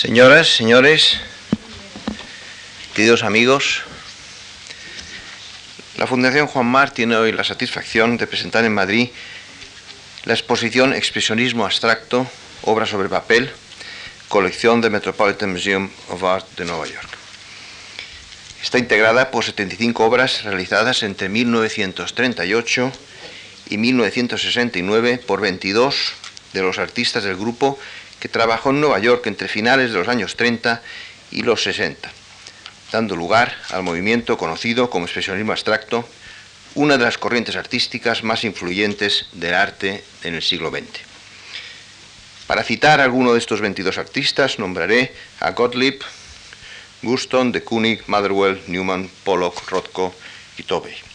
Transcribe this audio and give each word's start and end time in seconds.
Señoras, 0.00 0.56
señores, 0.56 1.20
queridos 2.94 3.22
amigos, 3.22 3.82
la 5.98 6.06
Fundación 6.06 6.46
Juan 6.46 6.64
Mar 6.64 6.90
tiene 6.90 7.16
hoy 7.16 7.32
la 7.32 7.44
satisfacción 7.44 8.16
de 8.16 8.26
presentar 8.26 8.64
en 8.64 8.72
Madrid 8.72 9.10
la 10.24 10.32
exposición 10.32 10.94
Expresionismo 10.94 11.66
Abstracto, 11.66 12.26
obra 12.62 12.86
sobre 12.86 13.10
papel, 13.10 13.50
colección 14.30 14.80
del 14.80 14.92
Metropolitan 14.92 15.52
Museum 15.52 15.90
of 16.08 16.24
Art 16.24 16.46
de 16.56 16.64
Nueva 16.64 16.86
York. 16.86 17.18
Está 18.62 18.78
integrada 18.78 19.30
por 19.30 19.44
75 19.44 20.02
obras 20.02 20.44
realizadas 20.44 21.02
entre 21.02 21.28
1938 21.28 22.90
y 23.68 23.76
1969 23.76 25.18
por 25.26 25.42
22 25.42 26.14
de 26.54 26.62
los 26.62 26.78
artistas 26.78 27.22
del 27.22 27.36
grupo 27.36 27.78
que 28.20 28.28
trabajó 28.28 28.70
en 28.70 28.80
Nueva 28.80 28.98
York 28.98 29.26
entre 29.26 29.48
finales 29.48 29.90
de 29.90 29.98
los 29.98 30.08
años 30.08 30.36
30 30.36 30.82
y 31.32 31.42
los 31.42 31.62
60, 31.62 32.10
dando 32.92 33.16
lugar 33.16 33.56
al 33.70 33.82
movimiento 33.82 34.36
conocido 34.36 34.90
como 34.90 35.06
expresionismo 35.06 35.52
abstracto, 35.52 36.08
una 36.74 36.98
de 36.98 37.04
las 37.04 37.18
corrientes 37.18 37.56
artísticas 37.56 38.22
más 38.22 38.44
influyentes 38.44 39.26
del 39.32 39.54
arte 39.54 40.04
en 40.22 40.34
el 40.34 40.42
siglo 40.42 40.70
XX. 40.70 41.00
Para 42.46 42.62
citar 42.62 43.00
a 43.00 43.04
alguno 43.04 43.32
de 43.32 43.38
estos 43.38 43.60
22 43.60 43.98
artistas, 43.98 44.58
nombraré 44.58 45.14
a 45.40 45.52
Gottlieb, 45.52 46.00
Guston, 47.02 47.52
de 47.52 47.64
Koenig, 47.64 48.02
Motherwell, 48.06 48.60
Newman, 48.66 49.08
Pollock, 49.24 49.68
Rothko 49.70 50.14
y 50.58 50.64
Tobey. 50.64 51.09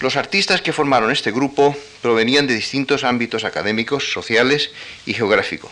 Los 0.00 0.16
artistas 0.16 0.60
que 0.60 0.74
formaron 0.74 1.10
este 1.10 1.32
grupo 1.32 1.74
provenían 2.02 2.46
de 2.46 2.54
distintos 2.54 3.02
ámbitos 3.02 3.44
académicos, 3.44 4.12
sociales 4.12 4.70
y 5.06 5.14
geográficos. 5.14 5.70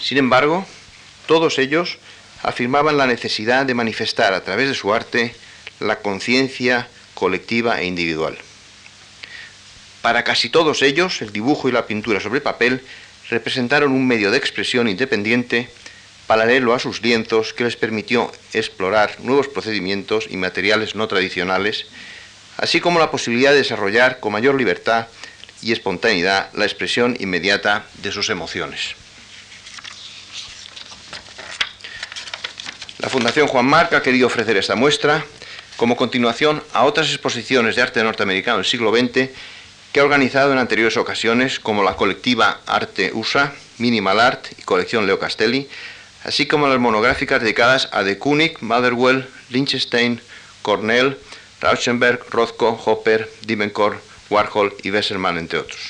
Sin 0.00 0.16
embargo, 0.16 0.66
todos 1.26 1.58
ellos 1.58 1.98
afirmaban 2.42 2.96
la 2.96 3.06
necesidad 3.06 3.66
de 3.66 3.74
manifestar 3.74 4.32
a 4.32 4.44
través 4.44 4.68
de 4.68 4.74
su 4.74 4.94
arte 4.94 5.34
la 5.78 6.00
conciencia 6.00 6.88
colectiva 7.12 7.80
e 7.80 7.84
individual. 7.84 8.38
Para 10.00 10.24
casi 10.24 10.48
todos 10.48 10.82
ellos, 10.82 11.20
el 11.22 11.32
dibujo 11.32 11.68
y 11.68 11.72
la 11.72 11.86
pintura 11.86 12.20
sobre 12.20 12.40
papel 12.40 12.82
representaron 13.28 13.92
un 13.92 14.06
medio 14.06 14.30
de 14.30 14.38
expresión 14.38 14.88
independiente 14.88 15.68
paralelo 16.26 16.72
a 16.72 16.78
sus 16.78 17.02
lienzos 17.02 17.52
que 17.52 17.64
les 17.64 17.76
permitió 17.76 18.32
explorar 18.54 19.20
nuevos 19.20 19.48
procedimientos 19.48 20.26
y 20.30 20.36
materiales 20.38 20.94
no 20.94 21.08
tradicionales 21.08 21.86
así 22.56 22.80
como 22.80 22.98
la 22.98 23.10
posibilidad 23.10 23.52
de 23.52 23.58
desarrollar 23.58 24.20
con 24.20 24.32
mayor 24.32 24.54
libertad 24.54 25.06
y 25.62 25.72
espontaneidad 25.72 26.50
la 26.52 26.64
expresión 26.64 27.16
inmediata 27.18 27.84
de 28.02 28.12
sus 28.12 28.30
emociones. 28.30 28.94
La 32.98 33.08
Fundación 33.08 33.48
Juan 33.48 33.66
Marc 33.66 33.92
ha 33.92 34.02
querido 34.02 34.26
ofrecer 34.26 34.56
esta 34.56 34.76
muestra 34.76 35.24
como 35.76 35.96
continuación 35.96 36.62
a 36.72 36.84
otras 36.84 37.08
exposiciones 37.08 37.76
de 37.76 37.82
arte 37.82 38.02
norteamericano 38.02 38.58
del 38.58 38.66
siglo 38.66 38.94
XX 38.94 39.30
que 39.92 40.00
ha 40.00 40.04
organizado 40.04 40.52
en 40.52 40.58
anteriores 40.58 40.96
ocasiones, 40.96 41.60
como 41.60 41.82
la 41.82 41.96
colectiva 41.96 42.60
Arte 42.66 43.12
USA, 43.12 43.52
Minimal 43.78 44.20
Art 44.20 44.46
y 44.58 44.62
colección 44.62 45.06
Leo 45.06 45.18
Castelli, 45.18 45.68
así 46.24 46.46
como 46.46 46.66
las 46.66 46.80
monográficas 46.80 47.40
dedicadas 47.40 47.88
a 47.92 48.02
de 48.02 48.18
Kooning, 48.18 48.54
Motherwell, 48.60 49.28
Lichtenstein, 49.50 50.20
Cornell, 50.62 51.16
Rauschenberg, 51.60 52.24
Rothko, 52.30 52.80
Hopper, 52.84 53.30
Dimenkor, 53.46 54.00
Warhol 54.30 54.74
y 54.82 54.90
Wesselmann, 54.90 55.38
entre 55.38 55.58
otros. 55.58 55.80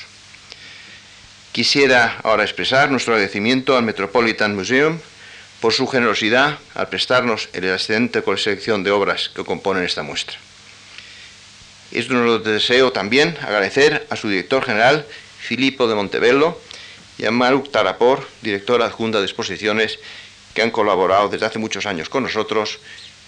Quisiera 1.52 2.18
ahora 2.24 2.42
expresar 2.42 2.90
nuestro 2.90 3.14
agradecimiento 3.14 3.76
al 3.76 3.84
Metropolitan 3.84 4.56
Museum 4.56 4.98
por 5.60 5.72
su 5.72 5.86
generosidad 5.86 6.58
al 6.74 6.88
prestarnos 6.88 7.48
el 7.52 7.64
excelente 7.64 8.22
colección 8.22 8.82
de 8.82 8.90
obras 8.90 9.30
que 9.34 9.44
componen 9.44 9.84
esta 9.84 10.02
muestra. 10.02 10.36
Es 11.92 12.10
nuestro 12.10 12.40
deseo 12.40 12.90
también 12.90 13.38
agradecer 13.40 14.06
a 14.10 14.16
su 14.16 14.28
director 14.28 14.64
general, 14.64 15.06
Filippo 15.38 15.86
de 15.86 15.94
Montebello, 15.94 16.58
y 17.18 17.26
a 17.26 17.30
Maruk 17.30 17.70
Tarapor, 17.70 18.26
director 18.42 18.82
adjunta 18.82 19.20
de 19.20 19.26
exposiciones, 19.26 20.00
que 20.54 20.62
han 20.62 20.70
colaborado 20.70 21.28
desde 21.28 21.46
hace 21.46 21.58
muchos 21.58 21.86
años 21.86 22.08
con 22.08 22.24
nosotros 22.24 22.78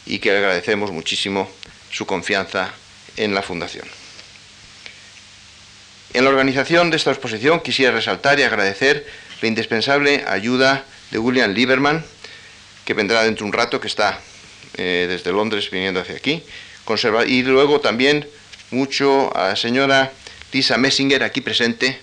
y 0.05 0.19
que 0.19 0.31
agradecemos 0.31 0.91
muchísimo 0.91 1.51
su 1.97 2.05
confianza 2.05 2.75
en 3.17 3.33
la 3.33 3.41
Fundación. 3.41 3.87
En 6.13 6.25
la 6.25 6.31
organización 6.31 6.91
de 6.91 6.99
esta 6.99 7.11
exposición 7.11 7.61
quisiera 7.61 7.91
resaltar 7.91 8.39
y 8.39 8.43
agradecer 8.43 9.07
la 9.41 9.49
indispensable 9.49 10.23
ayuda 10.29 10.85
de 11.11 11.19
William 11.19 11.53
Lieberman, 11.53 12.05
que 12.85 12.93
vendrá 12.93 13.25
dentro 13.25 13.45
de 13.45 13.49
un 13.49 13.53
rato, 13.55 13.81
que 13.81 13.87
está 13.87 14.21
eh, 14.77 15.07
desde 15.09 15.33
Londres 15.33 15.71
viniendo 15.71 16.01
hacia 16.01 16.17
aquí, 16.17 16.43
y 17.27 17.43
luego 17.45 17.81
también 17.81 18.29
mucho 18.71 19.35
a 19.35 19.49
la 19.49 19.57
señora 19.57 20.13
Lisa 20.53 20.77
Messinger, 20.77 21.23
aquí 21.23 21.41
presente, 21.41 21.99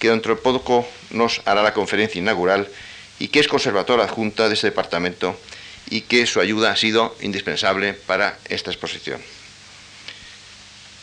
que 0.00 0.10
dentro 0.10 0.34
de 0.34 0.42
poco 0.42 0.88
nos 1.10 1.42
hará 1.44 1.62
la 1.62 1.74
conferencia 1.74 2.18
inaugural 2.18 2.68
y 3.20 3.28
que 3.28 3.38
es 3.38 3.46
conservadora 3.46 4.02
adjunta 4.02 4.48
de 4.48 4.54
este 4.54 4.68
departamento 4.68 5.38
y 5.90 6.02
que 6.02 6.26
su 6.26 6.40
ayuda 6.40 6.72
ha 6.72 6.76
sido 6.76 7.16
indispensable 7.20 7.94
para 7.94 8.38
esta 8.48 8.70
exposición. 8.70 9.20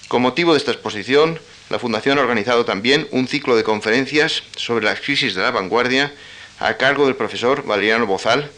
Con 0.07 0.22
motivo 0.22 0.53
de 0.53 0.59
esta 0.59 0.72
exposición, 0.72 1.40
la 1.69 1.79
Fundación 1.79 2.19
ha 2.19 2.22
organizado 2.22 2.63
también 2.63 3.07
un 3.12 3.28
ciclo 3.28 3.56
de 3.56 3.63
conferencias 3.63 4.44
sobre 4.56 4.85
la 4.85 4.95
crisis 4.95 5.34
de 5.34 5.41
la 5.41 5.51
vanguardia 5.51 6.13
a 6.59 6.78
cargo 6.78 7.06
del 7.06 7.16
profesor 7.16 7.66
Valeriano 7.66 8.06
Bozal, 8.06 8.51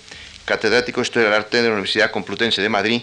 catedrático 0.45 0.99
de 0.99 1.05
Historia 1.05 1.29
del 1.29 1.37
Arte 1.37 1.57
de 1.57 1.63
la 1.63 1.73
Universidad 1.73 2.11
Complutense 2.11 2.61
de 2.61 2.69
Madrid, 2.69 3.01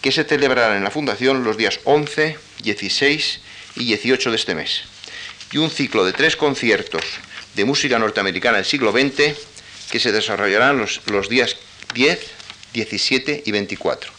que 0.00 0.10
se 0.10 0.24
celebrará 0.24 0.76
en 0.76 0.84
la 0.84 0.90
Fundación 0.90 1.44
los 1.44 1.56
días 1.56 1.80
11, 1.84 2.38
16 2.62 3.40
y 3.76 3.84
18 3.84 4.30
de 4.30 4.36
este 4.36 4.54
mes. 4.54 4.82
Y 5.52 5.58
un 5.58 5.70
ciclo 5.70 6.04
de 6.04 6.12
tres 6.12 6.34
conciertos 6.36 7.04
de 7.54 7.64
música 7.64 7.98
norteamericana 7.98 8.56
del 8.56 8.66
siglo 8.66 8.90
XX 8.90 9.36
que 9.90 10.00
se 10.00 10.12
desarrollarán 10.12 10.78
los, 10.78 11.02
los 11.06 11.28
días 11.28 11.56
10, 11.94 12.41
17 12.72 13.42
y 13.44 13.50
24. 13.50 14.10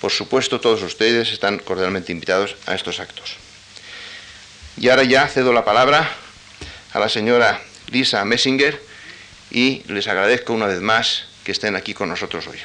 Por 0.00 0.10
supuesto, 0.10 0.60
todos 0.60 0.82
ustedes 0.82 1.32
están 1.32 1.58
cordialmente 1.58 2.12
invitados 2.12 2.56
a 2.66 2.74
estos 2.74 2.98
actos. 2.98 3.36
Y 4.76 4.88
ahora 4.88 5.04
ya 5.04 5.28
cedo 5.28 5.52
la 5.52 5.64
palabra 5.64 6.10
a 6.92 6.98
la 6.98 7.08
señora 7.08 7.60
Lisa 7.90 8.24
Messinger 8.24 8.82
y 9.50 9.82
les 9.86 10.08
agradezco 10.08 10.52
una 10.52 10.66
vez 10.66 10.80
más 10.80 11.24
que 11.44 11.52
estén 11.52 11.76
aquí 11.76 11.94
con 11.94 12.08
nosotros 12.08 12.46
hoy. 12.46 12.58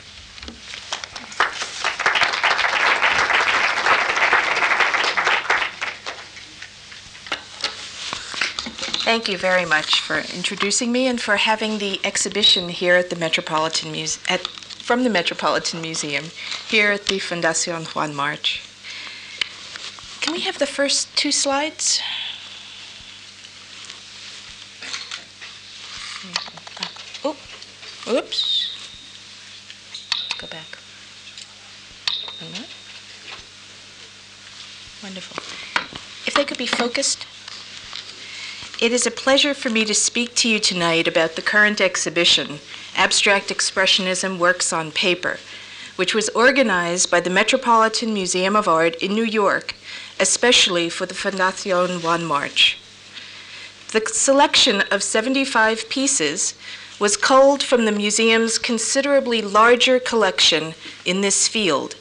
Thank 9.04 9.30
you 9.30 9.38
very 9.38 9.66
much 9.66 10.02
for 10.02 10.18
introducing 10.36 10.92
me 10.92 11.08
and 11.08 11.22
for 11.22 11.38
having 11.38 11.78
the 11.78 12.02
exhibition 12.04 12.68
here 12.68 12.98
at 12.98 13.10
the 13.10 13.16
Metropolitan 13.16 13.92
Museum, 13.92 14.22
from 14.88 15.04
the 15.04 15.10
Metropolitan 15.10 15.82
Museum 15.82 16.24
here 16.70 16.94
at 16.94 17.08
the 17.08 17.20
Fundación 17.20 17.94
Juan 17.94 18.16
March. 18.16 18.62
Can 20.22 20.32
we 20.32 20.40
have 20.40 20.60
the 20.60 20.66
first 20.66 21.14
two 21.18 21.30
slides? 21.30 22.02
Oh, 27.26 27.36
oops. 28.08 28.72
Go 30.38 30.48
back. 30.48 30.78
Wonderful. 35.04 35.44
If 36.26 36.34
they 36.34 36.46
could 36.46 36.58
be 36.58 36.66
focused. 36.66 37.28
It 38.80 38.94
is 38.94 39.06
a 39.06 39.12
pleasure 39.12 39.54
for 39.54 39.70
me 39.70 39.84
to 39.84 39.94
speak 39.94 40.34
to 40.36 40.48
you 40.48 40.60
tonight 40.60 41.10
about 41.10 41.36
the 41.36 41.42
current 41.42 41.82
exhibition, 41.82 42.60
Abstract 42.98 43.50
Expressionism 43.50 44.40
Works 44.40 44.74
on 44.74 44.92
Paper, 44.92 45.38
which 45.96 46.16
was 46.16 46.30
organized 46.30 47.10
by 47.12 47.20
the 47.20 47.30
Metropolitan 47.30 48.14
Museum 48.14 48.56
of 48.56 48.68
Art 48.68 48.96
in 48.96 49.14
New 49.14 49.24
York, 49.24 49.76
especially 50.20 50.90
for 50.90 51.06
the 51.06 51.14
Fundación 51.14 52.04
Juan 52.04 52.26
March. 52.26 52.80
The 53.92 54.02
selection 54.08 54.82
of 54.92 55.04
75 55.04 55.88
pieces 55.90 56.56
was 57.00 57.16
culled 57.16 57.62
from 57.62 57.86
the 57.86 57.92
museum's 57.92 58.58
considerably 58.58 59.42
larger 59.42 60.00
collection 60.00 60.74
in 61.06 61.22
this 61.22 61.48
field 61.48 61.96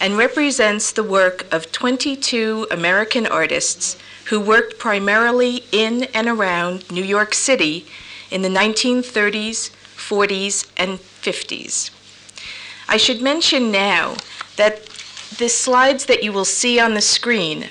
and 0.00 0.16
represents 0.16 0.90
the 0.90 1.02
work 1.02 1.46
of 1.52 1.70
22 1.72 2.66
American 2.70 3.26
artists 3.26 3.98
who 4.26 4.40
worked 4.40 4.78
primarily 4.78 5.64
in 5.72 6.04
and 6.14 6.28
around 6.28 6.90
New 6.90 7.04
York 7.04 7.34
City 7.34 7.86
in 8.30 8.42
the 8.42 8.48
1930s, 8.48 9.70
40s, 10.08 10.66
and 10.76 10.98
50s. 10.98 11.90
I 12.88 12.96
should 12.96 13.20
mention 13.20 13.70
now 13.70 14.16
that 14.56 14.86
the 15.36 15.48
slides 15.48 16.06
that 16.06 16.22
you 16.22 16.32
will 16.32 16.46
see 16.46 16.80
on 16.80 16.94
the 16.94 17.02
screen 17.02 17.68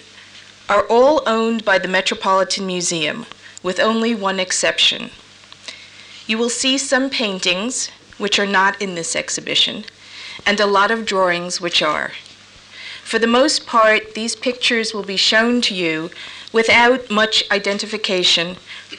are 0.70 0.86
all 0.88 1.24
owned 1.26 1.66
by 1.66 1.80
the 1.80 1.88
Metropolitan 1.88 2.68
Museum, 2.68 3.26
with 3.64 3.80
only 3.80 4.14
one 4.14 4.40
exception. 4.40 5.10
You 6.28 6.38
will 6.38 6.50
see 6.50 6.78
some 6.78 7.10
paintings 7.10 7.90
which 8.18 8.38
are 8.38 8.46
not 8.46 8.80
in 8.82 8.94
this 8.94 9.16
exhibition, 9.16 9.86
and 10.46 10.60
a 10.60 10.68
lot 10.68 10.92
of 10.92 11.06
drawings 11.06 11.60
which 11.60 11.82
are. 11.82 12.12
For 13.04 13.18
the 13.18 13.26
most 13.26 13.66
part, 13.66 14.14
these 14.14 14.36
pictures 14.36 14.94
will 14.94 15.04
be 15.04 15.18
shown 15.18 15.62
to 15.62 15.74
you 15.74 16.12
without 16.52 17.10
much 17.10 17.50
identification 17.50 18.58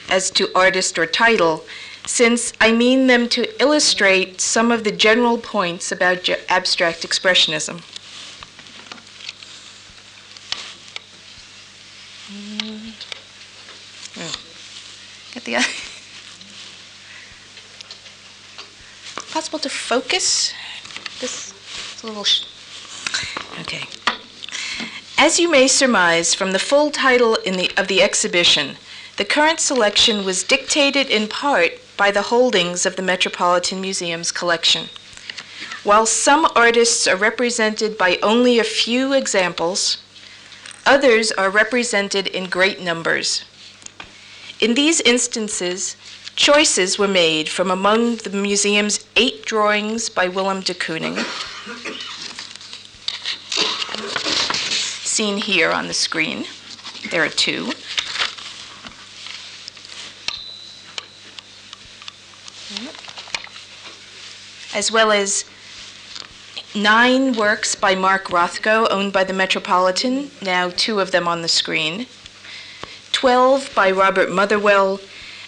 as 0.08 0.30
to 0.30 0.50
artist 0.54 0.98
or 0.98 1.06
title, 1.06 1.64
since 2.08 2.54
I 2.58 2.72
mean 2.72 3.06
them 3.06 3.28
to 3.28 3.60
illustrate 3.60 4.40
some 4.40 4.72
of 4.72 4.82
the 4.82 4.90
general 4.90 5.36
points 5.36 5.92
about 5.92 6.26
abstract 6.48 7.06
expressionism. 7.06 7.82
Mm. 12.32 12.94
Get 15.34 15.44
the 15.44 15.56
other. 15.56 15.66
possible 19.30 19.58
to 19.58 19.68
focus 19.68 20.54
this 21.20 21.52
a 22.02 22.06
little. 22.06 22.24
okay. 23.60 23.84
As 25.18 25.38
you 25.38 25.50
may 25.50 25.68
surmise 25.68 26.32
from 26.32 26.52
the 26.52 26.58
full 26.58 26.90
title 26.90 27.36
the, 27.44 27.70
of 27.76 27.86
the 27.86 28.00
exhibition, 28.00 28.76
the 29.18 29.26
current 29.26 29.60
selection 29.60 30.24
was 30.24 30.42
dictated 30.42 31.10
in 31.10 31.28
part 31.28 31.72
by 31.98 32.10
the 32.12 32.22
holdings 32.22 32.86
of 32.86 32.96
the 32.96 33.02
Metropolitan 33.02 33.80
Museum's 33.82 34.32
collection. 34.32 34.88
While 35.82 36.06
some 36.06 36.46
artists 36.54 37.06
are 37.08 37.16
represented 37.16 37.98
by 37.98 38.18
only 38.22 38.58
a 38.58 38.64
few 38.64 39.12
examples, 39.12 39.98
others 40.86 41.32
are 41.32 41.50
represented 41.50 42.28
in 42.28 42.48
great 42.48 42.80
numbers. 42.80 43.44
In 44.60 44.74
these 44.74 45.00
instances, 45.00 45.96
choices 46.36 46.98
were 46.98 47.08
made 47.08 47.48
from 47.48 47.70
among 47.70 48.16
the 48.16 48.30
museum's 48.30 49.04
eight 49.16 49.44
drawings 49.44 50.08
by 50.08 50.28
Willem 50.28 50.60
de 50.60 50.74
Kooning, 50.74 51.18
seen 55.04 55.38
here 55.38 55.72
on 55.72 55.88
the 55.88 55.94
screen. 55.94 56.44
There 57.10 57.24
are 57.24 57.28
two. 57.28 57.72
As 64.78 64.92
well 64.92 65.10
as 65.10 65.44
nine 66.72 67.32
works 67.32 67.74
by 67.74 67.96
Mark 67.96 68.26
Rothko, 68.26 68.86
owned 68.92 69.12
by 69.12 69.24
the 69.24 69.32
Metropolitan, 69.32 70.30
now 70.40 70.70
two 70.70 71.00
of 71.00 71.10
them 71.10 71.26
on 71.26 71.42
the 71.42 71.48
screen, 71.48 72.06
12 73.10 73.74
by 73.74 73.90
Robert 73.90 74.30
Motherwell, 74.30 75.00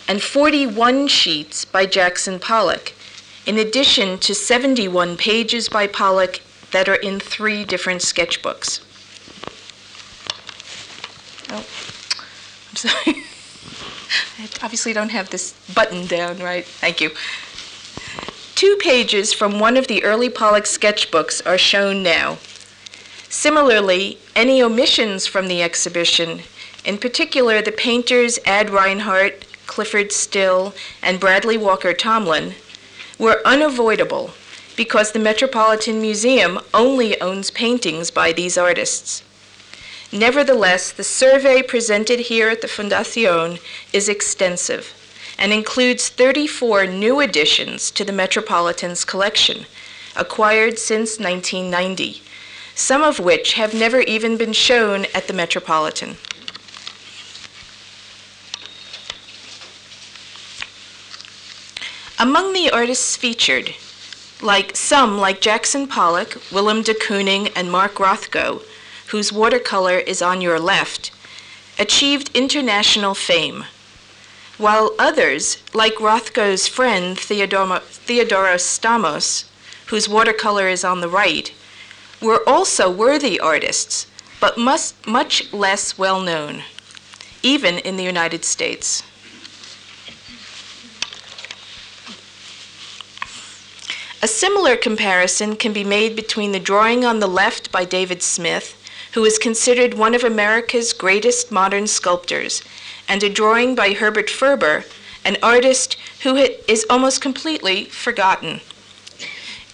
and 0.08 0.20
41 0.20 1.06
sheets 1.06 1.64
by 1.64 1.86
Jackson 1.86 2.40
Pollock, 2.40 2.92
in 3.46 3.56
addition 3.56 4.18
to 4.18 4.34
71 4.34 5.16
pages 5.16 5.68
by 5.68 5.86
Pollock 5.86 6.40
that 6.72 6.88
are 6.88 6.96
in 6.96 7.20
three 7.20 7.64
different 7.64 8.00
sketchbooks. 8.00 8.80
Oh, 11.50 11.64
I'm 12.68 12.76
sorry. 12.76 13.22
I 14.40 14.48
obviously 14.64 14.92
don't 14.92 15.10
have 15.10 15.30
this 15.30 15.52
button 15.72 16.08
down 16.08 16.40
right. 16.40 16.64
Thank 16.64 17.00
you. 17.00 17.10
Two 18.60 18.76
pages 18.76 19.32
from 19.32 19.58
one 19.58 19.78
of 19.78 19.86
the 19.86 20.04
early 20.04 20.28
Pollock 20.28 20.64
sketchbooks 20.64 21.40
are 21.46 21.56
shown 21.56 22.02
now. 22.02 22.36
Similarly, 23.30 24.18
any 24.36 24.62
omissions 24.62 25.26
from 25.26 25.48
the 25.48 25.62
exhibition, 25.62 26.42
in 26.84 26.98
particular 26.98 27.62
the 27.62 27.72
painters 27.72 28.38
Ad 28.44 28.68
Reinhardt, 28.68 29.46
Clyfford 29.66 30.12
Still, 30.12 30.74
and 31.02 31.18
Bradley 31.18 31.56
Walker 31.56 31.94
Tomlin, 31.94 32.52
were 33.18 33.40
unavoidable 33.46 34.32
because 34.76 35.12
the 35.12 35.18
Metropolitan 35.18 36.02
Museum 36.02 36.60
only 36.74 37.18
owns 37.18 37.50
paintings 37.50 38.10
by 38.10 38.30
these 38.30 38.58
artists. 38.58 39.22
Nevertheless, 40.12 40.92
the 40.92 41.02
survey 41.02 41.62
presented 41.62 42.20
here 42.20 42.50
at 42.50 42.60
the 42.60 42.68
Fundación 42.68 43.58
is 43.94 44.06
extensive 44.06 44.92
and 45.40 45.54
includes 45.54 46.10
34 46.10 46.86
new 46.86 47.18
additions 47.18 47.90
to 47.90 48.04
the 48.04 48.12
Metropolitan's 48.12 49.06
collection, 49.06 49.64
acquired 50.14 50.78
since 50.78 51.18
1990, 51.18 52.22
some 52.74 53.02
of 53.02 53.18
which 53.18 53.54
have 53.54 53.72
never 53.72 54.00
even 54.02 54.36
been 54.36 54.52
shown 54.52 55.06
at 55.14 55.26
the 55.26 55.32
Metropolitan. 55.32 56.18
Among 62.18 62.52
the 62.52 62.70
artists 62.70 63.16
featured 63.16 63.74
like 64.42 64.76
some 64.76 65.18
like 65.18 65.40
Jackson 65.40 65.86
Pollock, 65.86 66.40
Willem 66.52 66.82
de 66.82 66.92
Kooning, 66.92 67.50
and 67.56 67.72
Mark 67.72 67.94
Rothko, 67.94 68.62
whose 69.08 69.32
watercolor 69.32 69.98
is 69.98 70.20
on 70.20 70.42
your 70.42 70.60
left, 70.60 71.10
achieved 71.78 72.30
international 72.34 73.14
fame, 73.14 73.64
while 74.60 74.94
others, 74.98 75.56
like 75.72 75.94
Rothko's 75.94 76.68
friend 76.68 77.16
Theodoro, 77.16 77.80
Theodoros 77.80 78.60
Stamos, 78.60 79.44
whose 79.86 80.06
watercolor 80.06 80.68
is 80.68 80.84
on 80.84 81.00
the 81.00 81.08
right, 81.08 81.50
were 82.20 82.46
also 82.46 82.90
worthy 82.90 83.40
artists, 83.40 84.06
but 84.38 84.58
must, 84.58 85.06
much 85.06 85.50
less 85.54 85.96
well 85.96 86.20
known, 86.20 86.62
even 87.42 87.78
in 87.78 87.96
the 87.96 88.04
United 88.04 88.44
States. 88.44 89.02
A 94.22 94.28
similar 94.28 94.76
comparison 94.76 95.56
can 95.56 95.72
be 95.72 95.84
made 95.84 96.14
between 96.14 96.52
the 96.52 96.60
drawing 96.60 97.06
on 97.06 97.20
the 97.20 97.26
left 97.26 97.72
by 97.72 97.86
David 97.86 98.22
Smith, 98.22 98.76
who 99.14 99.24
is 99.24 99.38
considered 99.38 99.94
one 99.94 100.14
of 100.14 100.22
America's 100.22 100.92
greatest 100.92 101.50
modern 101.50 101.86
sculptors, 101.86 102.62
and 103.10 103.24
a 103.24 103.28
drawing 103.28 103.74
by 103.74 103.92
Herbert 103.92 104.30
Ferber, 104.30 104.84
an 105.24 105.36
artist 105.42 105.96
who 106.22 106.36
is 106.36 106.86
almost 106.88 107.20
completely 107.20 107.86
forgotten. 107.86 108.60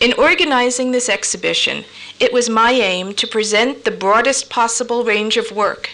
In 0.01 0.15
organizing 0.15 0.91
this 0.91 1.11
exhibition, 1.11 1.85
it 2.19 2.33
was 2.33 2.49
my 2.49 2.73
aim 2.73 3.13
to 3.15 3.27
present 3.27 3.85
the 3.85 3.91
broadest 3.91 4.49
possible 4.49 5.05
range 5.05 5.37
of 5.37 5.53
work 5.53 5.91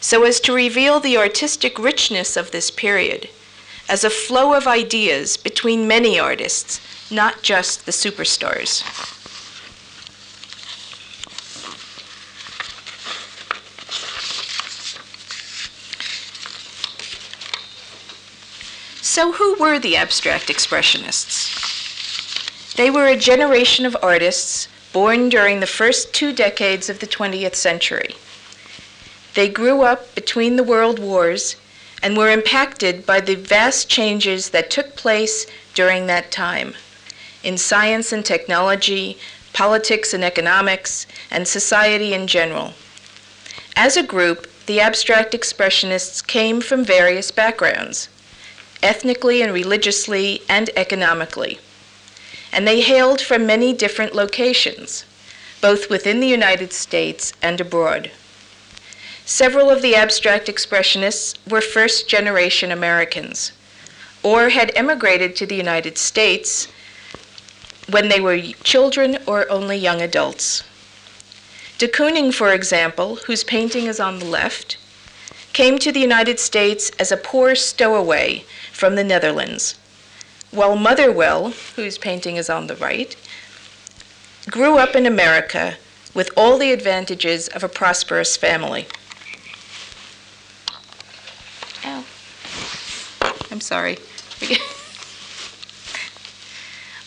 so 0.00 0.24
as 0.24 0.40
to 0.40 0.52
reveal 0.52 0.98
the 0.98 1.16
artistic 1.16 1.78
richness 1.78 2.36
of 2.36 2.50
this 2.50 2.72
period 2.72 3.28
as 3.88 4.02
a 4.02 4.10
flow 4.10 4.54
of 4.54 4.66
ideas 4.66 5.36
between 5.36 5.86
many 5.86 6.18
artists 6.18 6.80
not 7.10 7.42
just 7.42 7.86
the 7.86 7.92
superstars. 7.92 8.82
So, 19.12 19.32
who 19.32 19.54
were 19.54 19.80
the 19.80 19.96
abstract 19.96 20.46
expressionists? 20.50 21.50
They 22.76 22.90
were 22.90 23.08
a 23.08 23.16
generation 23.16 23.84
of 23.84 23.96
artists 24.00 24.68
born 24.92 25.28
during 25.28 25.58
the 25.58 25.66
first 25.66 26.14
two 26.14 26.32
decades 26.32 26.88
of 26.88 27.00
the 27.00 27.08
20th 27.08 27.56
century. 27.56 28.14
They 29.34 29.48
grew 29.48 29.82
up 29.82 30.14
between 30.14 30.54
the 30.54 30.62
world 30.62 31.00
wars 31.00 31.56
and 32.00 32.16
were 32.16 32.30
impacted 32.30 33.04
by 33.04 33.20
the 33.20 33.34
vast 33.34 33.88
changes 33.88 34.50
that 34.50 34.70
took 34.70 34.94
place 34.94 35.44
during 35.74 36.06
that 36.06 36.30
time 36.30 36.76
in 37.42 37.58
science 37.58 38.12
and 38.12 38.24
technology, 38.24 39.18
politics 39.52 40.14
and 40.14 40.22
economics, 40.22 41.08
and 41.32 41.48
society 41.48 42.14
in 42.14 42.28
general. 42.28 42.74
As 43.74 43.96
a 43.96 44.04
group, 44.04 44.48
the 44.66 44.78
abstract 44.78 45.34
expressionists 45.34 46.24
came 46.24 46.60
from 46.60 46.84
various 46.84 47.32
backgrounds, 47.32 48.08
ethnically 48.82 49.42
and 49.42 49.52
religiously 49.52 50.42
and 50.48 50.70
economically. 50.76 51.58
And 52.52 52.66
they 52.66 52.80
hailed 52.80 53.20
from 53.20 53.46
many 53.46 53.72
different 53.72 54.14
locations, 54.14 55.04
both 55.60 55.90
within 55.90 56.20
the 56.20 56.26
United 56.26 56.72
States 56.72 57.32
and 57.42 57.60
abroad. 57.60 58.10
Several 59.24 59.70
of 59.70 59.82
the 59.82 59.94
abstract 59.94 60.48
expressionists 60.48 61.38
were 61.48 61.60
first 61.60 62.08
generation 62.08 62.72
Americans 62.72 63.52
or 64.22 64.50
had 64.50 64.72
emigrated 64.74 65.36
to 65.36 65.46
the 65.46 65.54
United 65.54 65.96
States 65.96 66.68
when 67.88 68.08
they 68.08 68.20
were 68.20 68.38
children 68.62 69.18
or 69.26 69.50
only 69.50 69.76
young 69.76 70.00
adults. 70.00 70.64
De 71.78 71.88
Kooning, 71.88 72.32
for 72.32 72.52
example, 72.52 73.16
whose 73.26 73.44
painting 73.44 73.86
is 73.86 74.00
on 74.00 74.18
the 74.18 74.26
left, 74.26 74.76
came 75.52 75.78
to 75.78 75.90
the 75.90 76.00
United 76.00 76.38
States 76.38 76.90
as 76.98 77.10
a 77.10 77.16
poor 77.16 77.54
stowaway 77.54 78.44
from 78.80 78.94
the 78.94 79.04
Netherlands, 79.04 79.78
while 80.50 80.74
Motherwell, 80.74 81.52
whose 81.76 81.98
painting 81.98 82.36
is 82.36 82.48
on 82.48 82.66
the 82.66 82.76
right, 82.76 83.14
grew 84.48 84.78
up 84.78 84.96
in 84.96 85.04
America 85.04 85.76
with 86.14 86.30
all 86.34 86.56
the 86.56 86.72
advantages 86.72 87.46
of 87.48 87.62
a 87.62 87.68
prosperous 87.68 88.38
family. 88.38 88.86
Ow. 91.84 92.06
I'm 93.50 93.60
sorry. 93.60 93.98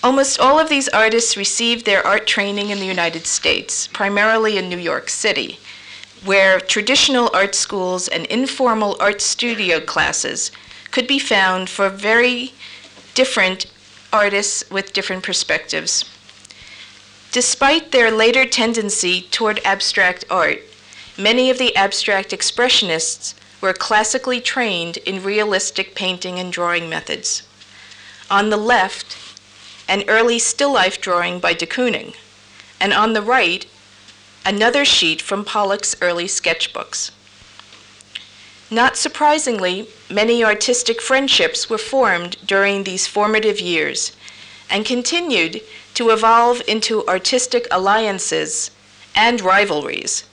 Almost 0.03 0.39
all 0.39 0.59
of 0.59 0.69
these 0.69 0.89
artists 0.89 1.35
received 1.35 1.87
their 1.87 2.05
art 2.05 2.27
training 2.27 2.69
in 2.69 2.77
the 2.77 2.85
United 2.85 3.25
States, 3.25 3.87
primarily 3.87 4.59
in 4.59 4.69
New 4.69 4.77
York 4.77 5.09
City, 5.09 5.57
where 6.23 6.59
traditional 6.59 7.31
art 7.33 7.55
schools 7.55 8.07
and 8.07 8.27
informal 8.27 8.95
art 8.99 9.21
studio 9.21 9.79
classes 9.79 10.51
could 10.93 11.07
be 11.07 11.17
found 11.17 11.71
for 11.71 11.89
very 11.89 12.53
different 13.15 13.65
artists 14.13 14.63
with 14.69 14.93
different 14.93 15.23
perspectives. 15.23 16.05
Despite 17.31 17.91
their 17.91 18.12
later 18.12 18.45
tendency 18.45 19.23
toward 19.31 19.59
abstract 19.65 20.23
art, 20.29 20.59
many 21.17 21.50
of 21.50 21.57
the 21.57 21.75
abstract 21.75 22.29
expressionists 22.29 23.33
were 23.59 23.73
classically 23.73 24.39
trained 24.39 24.97
in 24.97 25.23
realistic 25.23 25.95
painting 25.95 26.38
and 26.38 26.53
drawing 26.53 26.88
methods. 26.89 27.41
On 28.29 28.51
the 28.51 28.57
left, 28.57 29.17
an 29.88 30.03
early 30.07 30.38
still 30.38 30.71
life 30.71 31.01
drawing 31.01 31.39
by 31.39 31.53
de 31.53 31.65
Kooning, 31.65 32.13
and 32.79 32.93
on 32.93 33.13
the 33.13 33.23
right, 33.23 33.65
another 34.45 34.85
sheet 34.85 35.23
from 35.23 35.43
Pollock's 35.43 35.95
early 36.01 36.25
sketchbooks. 36.25 37.09
Not 38.73 38.97
surprisingly, 38.97 39.87
many 40.09 40.43
artistic 40.43 40.99
friendships 40.99 41.69
were 41.69 41.77
formed 41.77 42.37
during 42.43 42.83
these 42.83 43.05
formative 43.05 43.59
years 43.61 44.13
and 44.67 44.83
continued 44.83 45.61
to 45.93 46.09
evolve 46.09 46.63
into 46.67 47.05
artistic 47.05 47.67
alliances 47.69 48.71
and 49.13 49.41
rivalries 49.41 50.23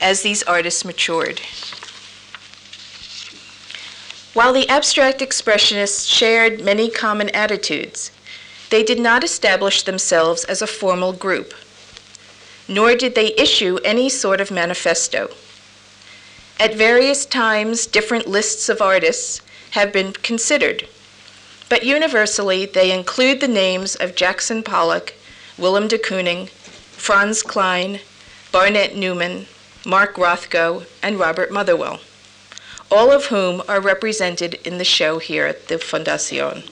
as 0.00 0.22
these 0.22 0.44
artists 0.44 0.84
matured. 0.84 1.40
While 4.32 4.52
the 4.52 4.68
abstract 4.68 5.20
expressionists 5.20 6.06
shared 6.06 6.64
many 6.64 6.88
common 6.90 7.30
attitudes, 7.30 8.12
they 8.70 8.84
did 8.84 9.00
not 9.00 9.24
establish 9.24 9.82
themselves 9.82 10.44
as 10.44 10.62
a 10.62 10.68
formal 10.68 11.12
group, 11.12 11.52
nor 12.68 12.94
did 12.94 13.16
they 13.16 13.34
issue 13.34 13.80
any 13.84 14.08
sort 14.08 14.40
of 14.40 14.52
manifesto. 14.52 15.32
At 16.60 16.74
various 16.74 17.24
times, 17.24 17.86
different 17.86 18.26
lists 18.26 18.68
of 18.68 18.82
artists 18.82 19.42
have 19.70 19.92
been 19.92 20.12
considered, 20.12 20.88
but 21.68 21.84
universally 21.84 22.66
they 22.66 22.90
include 22.90 23.38
the 23.38 23.46
names 23.46 23.94
of 23.94 24.16
Jackson 24.16 24.64
Pollock, 24.64 25.14
Willem 25.56 25.86
de 25.86 25.98
Kooning, 25.98 26.48
Franz 26.48 27.44
Kline, 27.44 28.00
Barnett 28.50 28.96
Newman, 28.96 29.46
Mark 29.86 30.16
Rothko, 30.16 30.84
and 31.00 31.20
Robert 31.20 31.52
Motherwell, 31.52 32.00
all 32.90 33.12
of 33.12 33.26
whom 33.26 33.62
are 33.68 33.80
represented 33.80 34.54
in 34.64 34.78
the 34.78 34.84
show 34.84 35.20
here 35.20 35.46
at 35.46 35.68
the 35.68 35.76
Fundación. 35.76 36.68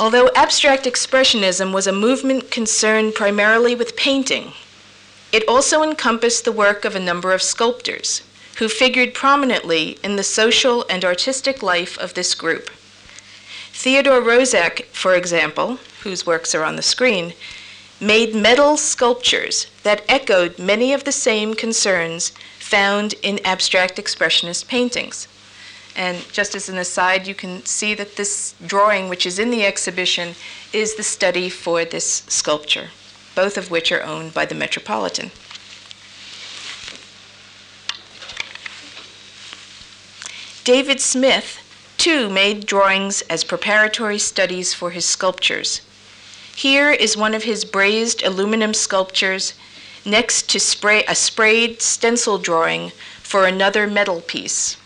Although 0.00 0.30
abstract 0.34 0.86
expressionism 0.86 1.74
was 1.74 1.86
a 1.86 1.92
movement 1.92 2.50
concerned 2.50 3.14
primarily 3.14 3.74
with 3.74 3.96
painting, 3.96 4.54
it 5.30 5.46
also 5.46 5.82
encompassed 5.82 6.46
the 6.46 6.52
work 6.52 6.86
of 6.86 6.96
a 6.96 7.06
number 7.10 7.34
of 7.34 7.42
sculptors 7.42 8.22
who 8.56 8.70
figured 8.70 9.12
prominently 9.12 9.98
in 10.02 10.16
the 10.16 10.22
social 10.22 10.86
and 10.88 11.04
artistic 11.04 11.62
life 11.62 11.98
of 11.98 12.14
this 12.14 12.34
group. 12.34 12.70
Theodore 13.72 14.22
Roszak, 14.22 14.86
for 14.86 15.14
example, 15.14 15.78
whose 16.02 16.24
works 16.24 16.54
are 16.54 16.64
on 16.64 16.76
the 16.76 16.82
screen, 16.82 17.34
made 18.00 18.34
metal 18.34 18.78
sculptures 18.78 19.66
that 19.82 20.02
echoed 20.08 20.58
many 20.58 20.94
of 20.94 21.04
the 21.04 21.12
same 21.12 21.52
concerns 21.52 22.32
found 22.58 23.12
in 23.22 23.38
abstract 23.44 23.98
expressionist 23.98 24.66
paintings. 24.66 25.28
And 25.96 26.24
just 26.32 26.54
as 26.54 26.68
an 26.68 26.78
aside, 26.78 27.26
you 27.26 27.34
can 27.34 27.64
see 27.64 27.94
that 27.94 28.16
this 28.16 28.54
drawing, 28.64 29.08
which 29.08 29.26
is 29.26 29.38
in 29.38 29.50
the 29.50 29.64
exhibition, 29.64 30.34
is 30.72 30.94
the 30.94 31.02
study 31.02 31.50
for 31.50 31.84
this 31.84 32.22
sculpture, 32.28 32.90
both 33.34 33.58
of 33.58 33.70
which 33.70 33.90
are 33.90 34.02
owned 34.02 34.32
by 34.32 34.46
the 34.46 34.54
Metropolitan. 34.54 35.30
David 40.64 41.00
Smith, 41.00 41.58
too, 41.98 42.30
made 42.30 42.66
drawings 42.66 43.22
as 43.22 43.42
preparatory 43.44 44.18
studies 44.18 44.72
for 44.72 44.90
his 44.90 45.04
sculptures. 45.04 45.80
Here 46.54 46.90
is 46.90 47.16
one 47.16 47.34
of 47.34 47.44
his 47.44 47.64
brazed 47.64 48.22
aluminum 48.22 48.74
sculptures 48.74 49.54
next 50.04 50.48
to 50.50 50.60
spray, 50.60 51.04
a 51.08 51.14
sprayed 51.14 51.82
stencil 51.82 52.38
drawing 52.38 52.92
for 53.22 53.46
another 53.46 53.86
metal 53.86 54.20
piece. 54.20 54.76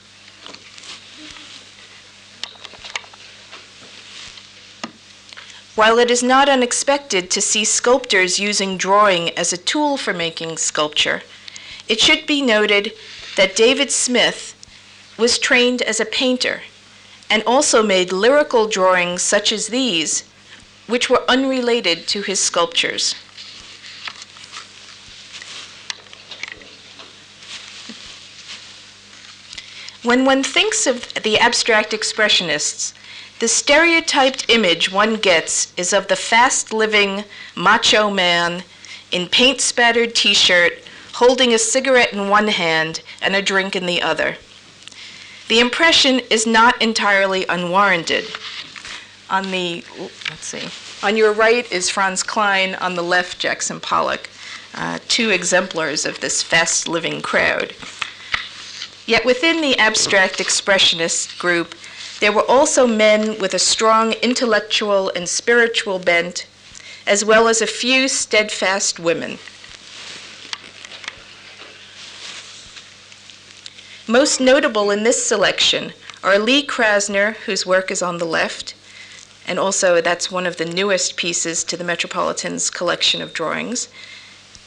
While 5.74 5.98
it 5.98 6.08
is 6.08 6.22
not 6.22 6.48
unexpected 6.48 7.32
to 7.32 7.40
see 7.40 7.64
sculptors 7.64 8.38
using 8.38 8.76
drawing 8.76 9.36
as 9.36 9.52
a 9.52 9.56
tool 9.56 9.96
for 9.96 10.12
making 10.12 10.58
sculpture, 10.58 11.22
it 11.88 12.00
should 12.00 12.28
be 12.28 12.42
noted 12.42 12.92
that 13.36 13.56
David 13.56 13.90
Smith 13.90 14.54
was 15.18 15.36
trained 15.36 15.82
as 15.82 15.98
a 15.98 16.04
painter 16.04 16.62
and 17.28 17.42
also 17.44 17.82
made 17.82 18.12
lyrical 18.12 18.68
drawings 18.68 19.22
such 19.22 19.50
as 19.50 19.66
these, 19.66 20.22
which 20.86 21.10
were 21.10 21.28
unrelated 21.28 22.06
to 22.06 22.22
his 22.22 22.38
sculptures. 22.38 23.16
When 30.04 30.24
one 30.24 30.44
thinks 30.44 30.86
of 30.86 31.12
the 31.14 31.36
abstract 31.38 31.92
expressionists, 31.92 32.92
the 33.40 33.48
stereotyped 33.48 34.48
image 34.48 34.92
one 34.92 35.16
gets 35.16 35.72
is 35.76 35.92
of 35.92 36.08
the 36.08 36.16
fast 36.16 36.72
living 36.72 37.24
macho 37.56 38.08
man 38.08 38.62
in 39.10 39.28
paint 39.28 39.60
spattered 39.60 40.14
t 40.14 40.34
shirt, 40.34 40.72
holding 41.14 41.52
a 41.52 41.58
cigarette 41.58 42.12
in 42.12 42.28
one 42.28 42.48
hand 42.48 43.02
and 43.20 43.34
a 43.34 43.42
drink 43.42 43.76
in 43.76 43.86
the 43.86 44.02
other. 44.02 44.36
The 45.48 45.60
impression 45.60 46.20
is 46.30 46.46
not 46.46 46.80
entirely 46.80 47.44
unwarranted. 47.46 48.24
On 49.30 49.50
the, 49.50 49.84
let's 50.30 50.46
see, 50.46 50.68
on 51.06 51.16
your 51.16 51.32
right 51.32 51.70
is 51.72 51.90
Franz 51.90 52.22
Kline, 52.22 52.74
on 52.76 52.94
the 52.94 53.02
left, 53.02 53.38
Jackson 53.38 53.80
Pollock, 53.80 54.28
uh, 54.74 54.98
two 55.08 55.30
exemplars 55.30 56.06
of 56.06 56.20
this 56.20 56.42
fast 56.42 56.88
living 56.88 57.20
crowd. 57.20 57.74
Yet 59.06 59.24
within 59.24 59.60
the 59.60 59.78
abstract 59.78 60.38
expressionist 60.38 61.38
group, 61.38 61.74
there 62.20 62.32
were 62.32 62.48
also 62.48 62.86
men 62.86 63.38
with 63.38 63.54
a 63.54 63.58
strong 63.58 64.12
intellectual 64.14 65.10
and 65.14 65.28
spiritual 65.28 65.98
bent, 65.98 66.46
as 67.06 67.24
well 67.24 67.48
as 67.48 67.60
a 67.60 67.66
few 67.66 68.08
steadfast 68.08 68.98
women. 68.98 69.38
Most 74.06 74.40
notable 74.40 74.90
in 74.90 75.02
this 75.02 75.24
selection 75.24 75.92
are 76.22 76.38
Lee 76.38 76.64
Krasner, 76.64 77.36
whose 77.46 77.66
work 77.66 77.90
is 77.90 78.02
on 78.02 78.18
the 78.18 78.24
left, 78.26 78.74
and 79.46 79.58
also 79.58 80.00
that's 80.00 80.30
one 80.30 80.46
of 80.46 80.56
the 80.56 80.64
newest 80.64 81.16
pieces 81.16 81.64
to 81.64 81.76
the 81.76 81.84
Metropolitan's 81.84 82.70
collection 82.70 83.20
of 83.20 83.32
drawings, 83.32 83.88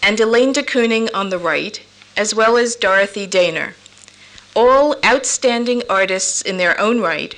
and 0.03 0.19
Elaine 0.19 0.53
de 0.53 0.63
Kooning 0.63 1.09
on 1.13 1.29
the 1.29 1.39
right, 1.39 1.81
as 2.15 2.35
well 2.35 2.57
as 2.57 2.75
Dorothy 2.75 3.27
Dehner, 3.27 3.73
all 4.57 4.95
outstanding 5.05 5.83
artists 5.87 6.41
in 6.41 6.57
their 6.57 6.77
own 6.81 6.99
right 6.99 7.35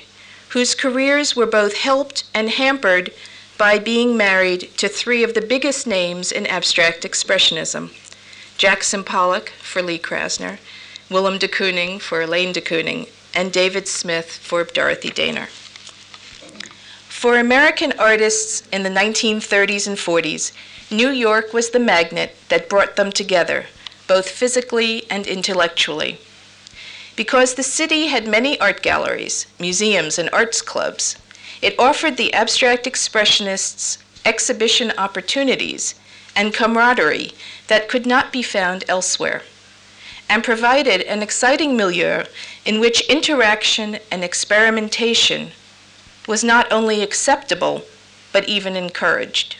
whose 0.48 0.74
careers 0.74 1.36
were 1.36 1.46
both 1.46 1.76
helped 1.76 2.24
and 2.32 2.48
hampered 2.48 3.12
by 3.58 3.78
being 3.78 4.16
married 4.16 4.62
to 4.78 4.88
three 4.88 5.22
of 5.22 5.34
the 5.34 5.42
biggest 5.42 5.86
names 5.86 6.32
in 6.32 6.46
abstract 6.46 7.02
expressionism 7.02 7.90
Jackson 8.56 9.04
Pollock 9.04 9.50
for 9.60 9.82
Lee 9.82 9.98
Krasner, 9.98 10.58
Willem 11.10 11.38
de 11.38 11.48
Kooning 11.48 12.00
for 12.00 12.22
Elaine 12.22 12.52
de 12.52 12.60
Kooning, 12.60 13.06
and 13.34 13.52
David 13.52 13.86
Smith 13.86 14.32
for 14.32 14.64
Dorothy 14.64 15.10
Dehner. 15.10 15.48
For 17.08 17.38
American 17.38 17.92
artists 17.98 18.66
in 18.72 18.82
the 18.82 18.90
1930s 18.90 19.86
and 19.86 19.96
40s, 19.96 20.52
New 20.90 21.10
York 21.10 21.52
was 21.52 21.70
the 21.70 21.78
magnet 21.78 22.34
that 22.48 22.68
brought 22.68 22.96
them 22.96 23.12
together, 23.12 23.66
both 24.06 24.28
physically 24.28 25.04
and 25.10 25.26
intellectually. 25.26 26.18
Because 27.20 27.52
the 27.52 27.62
city 27.62 28.06
had 28.06 28.26
many 28.26 28.58
art 28.60 28.80
galleries, 28.80 29.46
museums, 29.58 30.18
and 30.18 30.30
arts 30.32 30.62
clubs, 30.62 31.18
it 31.60 31.78
offered 31.78 32.16
the 32.16 32.32
abstract 32.32 32.86
expressionists 32.86 33.98
exhibition 34.24 34.90
opportunities 34.96 35.94
and 36.34 36.54
camaraderie 36.54 37.32
that 37.66 37.90
could 37.90 38.06
not 38.06 38.32
be 38.32 38.42
found 38.42 38.84
elsewhere, 38.88 39.42
and 40.30 40.42
provided 40.42 41.02
an 41.02 41.22
exciting 41.22 41.76
milieu 41.76 42.24
in 42.64 42.80
which 42.80 43.02
interaction 43.02 43.98
and 44.10 44.24
experimentation 44.24 45.50
was 46.26 46.42
not 46.42 46.72
only 46.72 47.02
acceptable, 47.02 47.82
but 48.32 48.48
even 48.48 48.76
encouraged. 48.76 49.56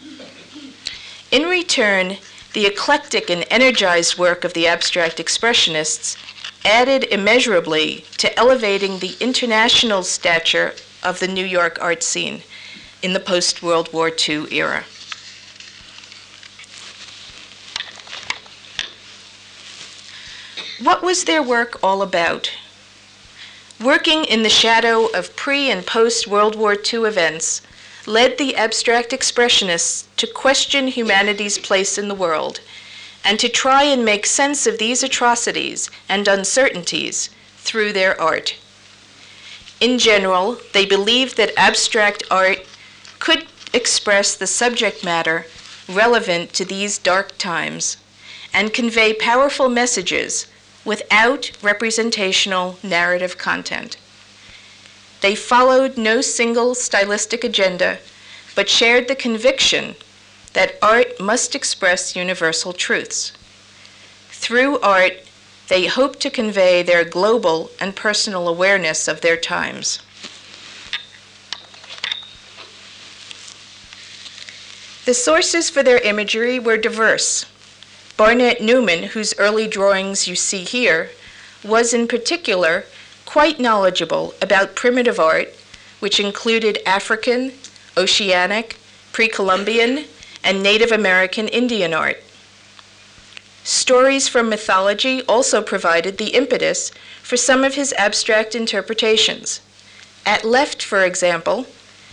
In 1.30 1.42
return, 1.42 2.16
the 2.54 2.64
eclectic 2.64 3.28
and 3.28 3.44
energized 3.50 4.16
work 4.16 4.44
of 4.44 4.54
the 4.54 4.66
abstract 4.66 5.18
expressionists 5.18 6.16
added 6.64 7.04
immeasurably 7.04 8.04
to 8.18 8.38
elevating 8.38 8.98
the 8.98 9.16
international 9.20 10.02
stature 10.02 10.74
of 11.02 11.18
the 11.20 11.28
New 11.28 11.44
York 11.44 11.78
art 11.80 12.02
scene 12.02 12.42
in 13.02 13.12
the 13.12 13.20
post 13.20 13.62
World 13.62 13.92
War 13.92 14.10
II 14.10 14.46
era. 14.52 14.84
What 20.82 21.02
was 21.02 21.24
their 21.24 21.42
work 21.42 21.78
all 21.82 22.02
about? 22.02 22.50
Working 23.82 24.24
in 24.24 24.42
the 24.42 24.48
shadow 24.48 25.06
of 25.12 25.36
pre 25.36 25.70
and 25.70 25.86
post 25.86 26.26
World 26.26 26.54
War 26.54 26.74
II 26.74 27.04
events 27.04 27.62
led 28.06 28.38
the 28.38 28.56
abstract 28.56 29.10
expressionists 29.12 30.04
to 30.16 30.26
question 30.26 30.88
humanity's 30.88 31.58
place 31.58 31.98
in 31.98 32.08
the 32.08 32.14
world 32.14 32.60
and 33.24 33.38
to 33.38 33.48
try 33.48 33.82
and 33.82 34.04
make 34.04 34.26
sense 34.26 34.66
of 34.66 34.78
these 34.78 35.02
atrocities 35.02 35.90
and 36.08 36.26
uncertainties 36.26 37.30
through 37.58 37.92
their 37.92 38.18
art. 38.20 38.56
In 39.80 39.98
general, 39.98 40.58
they 40.72 40.84
believed 40.84 41.36
that 41.36 41.52
abstract 41.56 42.22
art 42.30 42.66
could 43.18 43.46
express 43.72 44.34
the 44.34 44.46
subject 44.46 45.04
matter 45.04 45.46
relevant 45.88 46.52
to 46.54 46.64
these 46.64 46.98
dark 46.98 47.36
times 47.38 47.96
and 48.52 48.72
convey 48.72 49.12
powerful 49.12 49.68
messages 49.68 50.46
without 50.84 51.50
representational 51.62 52.78
narrative 52.82 53.38
content. 53.38 53.96
They 55.20 55.34
followed 55.34 55.98
no 55.98 56.20
single 56.20 56.74
stylistic 56.74 57.44
agenda, 57.44 57.98
but 58.54 58.68
shared 58.68 59.06
the 59.06 59.14
conviction 59.14 59.94
that 60.52 60.78
art 60.82 61.20
must 61.20 61.54
express 61.54 62.16
universal 62.16 62.72
truths. 62.72 63.32
Through 64.30 64.80
art, 64.80 65.12
they 65.68 65.86
hope 65.86 66.18
to 66.20 66.30
convey 66.30 66.82
their 66.82 67.04
global 67.04 67.70
and 67.80 67.94
personal 67.94 68.48
awareness 68.48 69.06
of 69.06 69.20
their 69.20 69.36
times. 69.36 70.00
The 75.04 75.14
sources 75.14 75.70
for 75.70 75.82
their 75.82 75.98
imagery 75.98 76.58
were 76.58 76.76
diverse. 76.76 77.46
Barnett 78.16 78.60
Newman, 78.60 79.04
whose 79.04 79.38
early 79.38 79.66
drawings 79.66 80.28
you 80.28 80.36
see 80.36 80.64
here, 80.64 81.10
was 81.64 81.94
in 81.94 82.06
particular 82.06 82.84
quite 83.24 83.60
knowledgeable 83.60 84.34
about 84.42 84.74
primitive 84.74 85.18
art, 85.18 85.54
which 86.00 86.20
included 86.20 86.80
African, 86.84 87.52
Oceanic, 87.96 88.76
pre 89.12 89.28
Columbian, 89.28 90.04
and 90.42 90.62
Native 90.62 90.92
American 90.92 91.48
Indian 91.48 91.94
art. 91.94 92.22
Stories 93.62 94.26
from 94.26 94.48
mythology 94.48 95.22
also 95.22 95.60
provided 95.62 96.16
the 96.18 96.34
impetus 96.34 96.90
for 97.22 97.36
some 97.36 97.62
of 97.62 97.74
his 97.74 97.92
abstract 97.98 98.54
interpretations. 98.54 99.60
At 100.24 100.44
left, 100.44 100.82
for 100.82 101.04
example, 101.04 101.66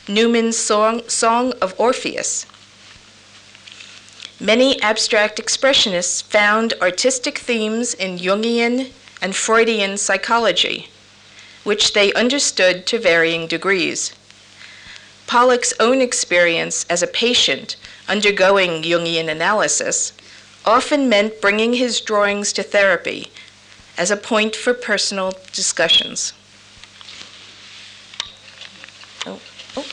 Newman's 0.08 0.58
song, 0.58 1.02
song 1.08 1.54
of 1.62 1.74
Orpheus. 1.78 2.46
Many 4.40 4.80
abstract 4.82 5.40
expressionists 5.40 6.22
found 6.22 6.74
artistic 6.82 7.40
themes 7.40 7.94
in 7.94 8.20
Jungian 8.20 8.92
and 9.22 9.36
Freudian 9.36 9.98
psychology, 9.98 10.90
which 11.64 11.94
they 11.94 12.14
understood 12.14 12.86
to 12.86 13.00
varying 13.00 13.48
degrees. 13.48 14.14
Pollock's 15.26 15.74
own 15.80 16.02
experience 16.02 16.86
as 16.90 17.02
a 17.02 17.08
patient 17.08 17.76
undergoing 18.08 18.84
Jungian 18.84 19.30
analysis 19.30 20.14
often 20.66 21.10
meant 21.10 21.42
bringing 21.42 21.74
his 21.74 22.00
drawings 22.02 22.54
to 22.54 22.64
therapy 22.64 23.32
as 23.98 24.12
a 24.12 24.18
point 24.18 24.56
for 24.56 24.74
personal 24.74 25.34
discussions. 25.54 26.34
Oh, 29.26 29.40
oh. 29.76 29.82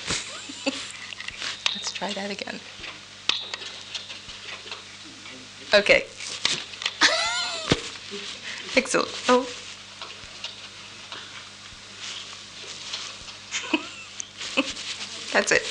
Let's 1.74 1.92
try 1.92 2.12
that 2.12 2.30
again. 2.30 2.60
Okay. 5.72 6.04
Excellent. 8.76 9.08
Oh. 9.28 9.48
That's 15.32 15.50
it. 15.50 15.62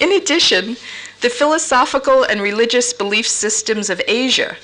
In 0.00 0.12
addition, 0.12 0.76
the 1.20 1.30
philosophical 1.30 2.24
and 2.24 2.40
religious 2.40 2.92
belief 2.92 3.28
systems 3.28 3.90
of 3.90 4.00
Asia 4.08 4.56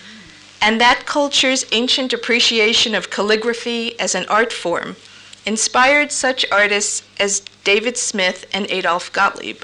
and 0.62 0.81
that 0.81 1.05
culture's 1.07 1.66
ancient 1.72 2.12
appreciation 2.12 2.94
of 2.94 3.11
calligraphy 3.11 3.99
as 4.01 4.14
an 4.14 4.27
art 4.29 4.53
form 4.53 4.96
inspired 5.44 6.11
such 6.11 6.46
artists 6.51 7.03
as 7.20 7.40
David 7.62 7.96
Smith 7.96 8.46
and 8.53 8.66
Adolf 8.70 9.12
Gottlieb, 9.12 9.62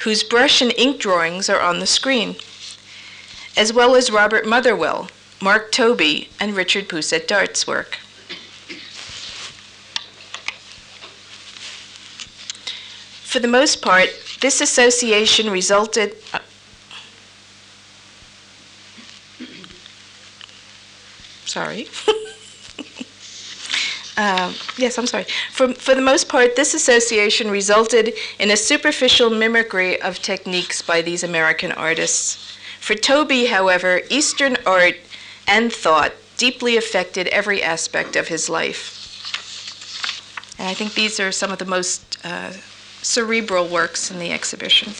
whose 0.00 0.24
brush 0.24 0.60
and 0.60 0.72
ink 0.76 0.98
drawings 0.98 1.48
are 1.48 1.60
on 1.60 1.78
the 1.78 1.86
screen, 1.86 2.36
as 3.56 3.72
well 3.72 3.94
as 3.94 4.10
Robert 4.10 4.46
Motherwell, 4.46 5.08
Mark 5.40 5.70
Tobey, 5.70 6.30
and 6.40 6.56
Richard 6.56 6.88
Pousette-Dart's 6.88 7.66
work. 7.66 7.98
For 13.22 13.38
the 13.40 13.48
most 13.48 13.82
part, 13.82 14.08
this 14.44 14.60
association 14.60 15.48
resulted. 15.48 16.16
Uh, 16.34 16.38
sorry. 21.46 21.88
Uh, 24.16 24.52
yes, 24.78 24.96
I'm 24.96 25.08
sorry. 25.08 25.24
For, 25.50 25.74
for 25.74 25.92
the 25.92 26.00
most 26.00 26.28
part, 26.28 26.54
this 26.54 26.72
association 26.72 27.50
resulted 27.50 28.14
in 28.38 28.52
a 28.52 28.56
superficial 28.56 29.28
mimicry 29.28 30.00
of 30.00 30.22
techniques 30.22 30.80
by 30.82 31.02
these 31.02 31.24
American 31.24 31.72
artists. 31.72 32.56
For 32.78 32.94
Tobey, 32.94 33.46
however, 33.46 34.02
Eastern 34.10 34.56
art 34.64 34.98
and 35.48 35.72
thought 35.72 36.12
deeply 36.36 36.76
affected 36.76 37.26
every 37.26 37.60
aspect 37.60 38.14
of 38.14 38.28
his 38.28 38.48
life. 38.48 38.94
And 40.60 40.68
I 40.68 40.74
think 40.74 40.94
these 40.94 41.18
are 41.18 41.32
some 41.32 41.50
of 41.50 41.58
the 41.58 41.64
most 41.64 42.16
uh, 42.22 42.52
cerebral 43.04 43.68
works 43.68 44.10
in 44.10 44.18
the 44.18 44.32
exhibition. 44.32 44.94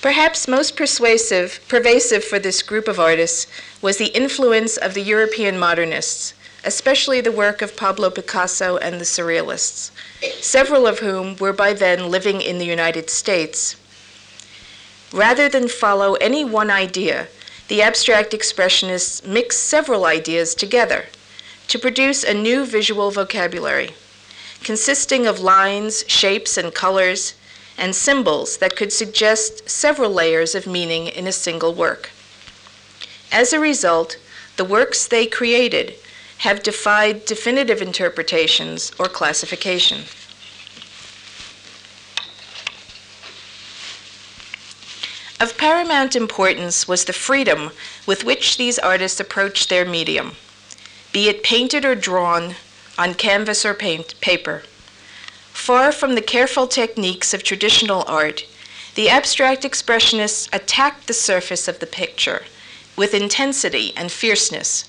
Perhaps 0.00 0.48
most 0.48 0.76
persuasive, 0.76 1.60
pervasive 1.68 2.24
for 2.24 2.38
this 2.38 2.62
group 2.62 2.88
of 2.88 2.98
artists 2.98 3.46
was 3.80 3.98
the 3.98 4.14
influence 4.16 4.76
of 4.76 4.94
the 4.94 5.02
European 5.02 5.58
modernists, 5.58 6.34
especially 6.64 7.20
the 7.20 7.30
work 7.30 7.62
of 7.62 7.76
Pablo 7.76 8.10
Picasso 8.10 8.76
and 8.78 9.00
the 9.00 9.04
Surrealists, 9.04 9.90
several 10.40 10.88
of 10.88 11.00
whom 11.00 11.36
were 11.36 11.52
by 11.52 11.72
then 11.72 12.10
living 12.10 12.40
in 12.40 12.58
the 12.58 12.64
United 12.64 13.10
States. 13.10 13.76
Rather 15.12 15.48
than 15.48 15.68
follow 15.68 16.14
any 16.14 16.44
one 16.44 16.70
idea, 16.70 17.28
the 17.68 17.80
abstract 17.80 18.32
expressionists 18.32 19.24
mixed 19.24 19.62
several 19.62 20.04
ideas 20.04 20.54
together 20.56 21.06
to 21.72 21.78
produce 21.78 22.22
a 22.22 22.34
new 22.34 22.66
visual 22.66 23.10
vocabulary 23.10 23.92
consisting 24.62 25.26
of 25.26 25.40
lines, 25.40 26.04
shapes, 26.06 26.58
and 26.58 26.74
colors, 26.74 27.32
and 27.78 27.96
symbols 27.96 28.58
that 28.58 28.76
could 28.76 28.92
suggest 28.92 29.70
several 29.70 30.10
layers 30.10 30.54
of 30.54 30.66
meaning 30.66 31.06
in 31.06 31.26
a 31.26 31.32
single 31.32 31.72
work. 31.72 32.10
As 33.32 33.54
a 33.54 33.58
result, 33.58 34.18
the 34.58 34.66
works 34.66 35.06
they 35.06 35.24
created 35.24 35.94
have 36.44 36.62
defied 36.62 37.24
definitive 37.24 37.80
interpretations 37.80 38.92
or 38.98 39.06
classification. 39.06 40.00
Of 45.40 45.56
paramount 45.56 46.14
importance 46.14 46.86
was 46.86 47.06
the 47.06 47.14
freedom 47.14 47.70
with 48.06 48.24
which 48.24 48.58
these 48.58 48.78
artists 48.78 49.18
approached 49.18 49.70
their 49.70 49.86
medium 49.86 50.36
be 51.12 51.28
it 51.28 51.42
painted 51.42 51.84
or 51.84 51.94
drawn 51.94 52.54
on 52.98 53.14
canvas 53.14 53.64
or 53.64 53.74
paint, 53.74 54.18
paper. 54.20 54.62
Far 55.52 55.92
from 55.92 56.14
the 56.14 56.22
careful 56.22 56.66
techniques 56.66 57.34
of 57.34 57.42
traditional 57.42 58.04
art, 58.06 58.46
the 58.94 59.08
abstract 59.08 59.62
expressionists 59.62 60.48
attacked 60.52 61.06
the 61.06 61.14
surface 61.14 61.68
of 61.68 61.78
the 61.78 61.86
picture 61.86 62.44
with 62.96 63.14
intensity 63.14 63.92
and 63.96 64.10
fierceness, 64.10 64.88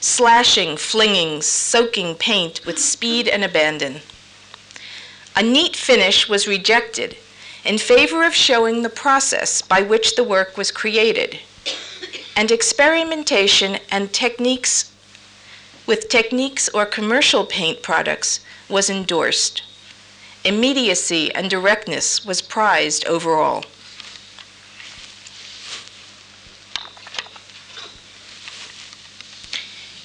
slashing, 0.00 0.76
flinging, 0.76 1.42
soaking 1.42 2.14
paint 2.14 2.64
with 2.64 2.78
speed 2.78 3.28
and 3.28 3.44
abandon. 3.44 4.00
A 5.36 5.42
neat 5.42 5.76
finish 5.76 6.28
was 6.28 6.48
rejected 6.48 7.16
in 7.64 7.78
favor 7.78 8.24
of 8.24 8.34
showing 8.34 8.82
the 8.82 8.88
process 8.88 9.62
by 9.62 9.82
which 9.82 10.16
the 10.16 10.24
work 10.24 10.56
was 10.56 10.70
created, 10.70 11.38
and 12.36 12.50
experimentation 12.50 13.78
and 13.90 14.12
techniques 14.12 14.92
with 15.88 16.10
techniques 16.10 16.68
or 16.68 16.84
commercial 16.84 17.46
paint 17.46 17.82
products 17.82 18.40
was 18.68 18.90
endorsed. 18.90 19.62
Immediacy 20.44 21.34
and 21.34 21.48
directness 21.48 22.26
was 22.26 22.42
prized 22.42 23.06
overall. 23.06 23.64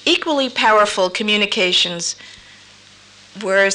Equally 0.06 0.48
powerful 0.48 1.10
communications 1.10 2.16
were 3.42 3.70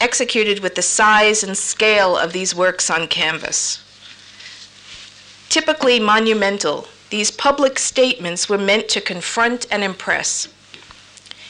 executed 0.00 0.60
with 0.60 0.76
the 0.76 0.82
size 0.82 1.44
and 1.44 1.58
scale 1.58 2.16
of 2.16 2.32
these 2.32 2.54
works 2.54 2.88
on 2.88 3.06
canvas. 3.06 3.82
Typically 5.50 6.00
monumental, 6.00 6.88
these 7.10 7.30
public 7.30 7.78
statements 7.78 8.48
were 8.48 8.58
meant 8.58 8.88
to 8.88 9.00
confront 9.00 9.66
and 9.70 9.84
impress. 9.84 10.48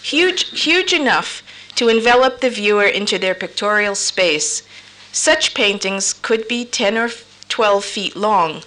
Huge, 0.07 0.63
huge 0.63 0.93
enough 0.93 1.43
to 1.75 1.89
envelop 1.89 2.41
the 2.41 2.49
viewer 2.49 2.85
into 2.85 3.19
their 3.19 3.35
pictorial 3.35 3.97
space, 3.97 4.63
such 5.11 5.53
paintings 5.53 6.13
could 6.13 6.47
be 6.47 6.65
10 6.65 6.97
or 6.97 7.11
12 7.49 7.85
feet 7.85 8.15
long, 8.15 8.63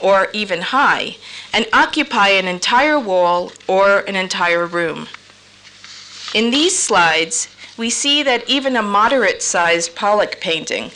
or 0.00 0.26
even 0.32 0.62
high, 0.62 1.18
and 1.52 1.68
occupy 1.72 2.30
an 2.30 2.48
entire 2.48 2.98
wall 2.98 3.52
or 3.68 4.00
an 4.08 4.16
entire 4.16 4.66
room. 4.66 5.06
In 6.34 6.50
these 6.50 6.76
slides, 6.76 7.46
we 7.76 7.88
see 7.88 8.24
that 8.24 8.50
even 8.50 8.74
a 8.74 8.82
moderate 8.82 9.42
sized 9.42 9.94
Pollock 9.94 10.40
painting 10.40 10.90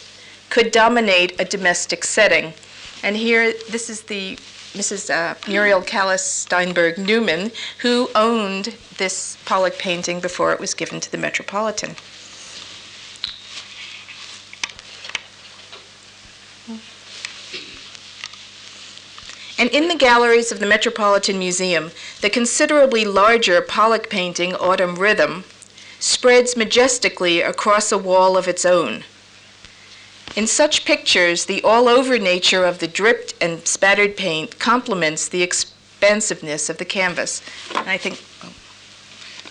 could 0.49 0.73
dominate 0.73 1.41
a 1.41 1.45
domestic 1.45 2.03
setting. 2.03 2.55
And 3.05 3.17
here, 3.17 3.53
this 3.71 3.89
is 3.89 4.03
the 4.03 4.37
Mrs. 4.73 5.11
Uh, 5.11 5.35
Muriel 5.49 5.83
Kallis 5.83 6.21
Steinberg 6.21 6.97
Newman, 6.97 7.51
who 7.79 8.09
owned 8.15 8.77
this 8.99 9.37
Pollock 9.45 9.79
painting 9.79 10.21
before 10.21 10.53
it 10.53 10.61
was 10.61 10.75
given 10.75 11.01
to 11.01 11.11
the 11.11 11.19
Metropolitan. 11.19 11.97
And 19.59 19.69
in 19.71 19.89
the 19.89 19.97
galleries 19.97 20.53
of 20.53 20.61
the 20.61 20.67
Metropolitan 20.67 21.39
Museum, 21.39 21.91
the 22.23 22.31
considerably 22.31 23.05
larger 23.05 23.61
Pollock 23.61 24.09
painting, 24.09 24.55
Autumn 24.55 24.95
Rhythm, 24.95 25.45
spreads 25.99 26.57
majestically 26.57 27.43
across 27.43 27.93
a 27.93 27.99
wall 27.99 28.39
of 28.39 28.49
its 28.49 28.65
own. 28.65 29.05
In 30.37 30.47
such 30.47 30.85
pictures, 30.85 31.47
the 31.47 31.63
all 31.63 31.89
over 31.89 32.19
nature 32.19 32.65
of 32.65 32.79
the 32.79 32.87
dripped 32.87 33.35
and 33.41 33.67
spattered 33.67 34.17
paint 34.17 34.59
complements 34.61 35.29
the 35.29 35.43
expansiveness 35.43 36.71
of 36.71 36.79
the 36.79 36.85
canvas. 36.85 37.43
And 37.75 37.91
I 37.91 37.97
think 37.97 38.23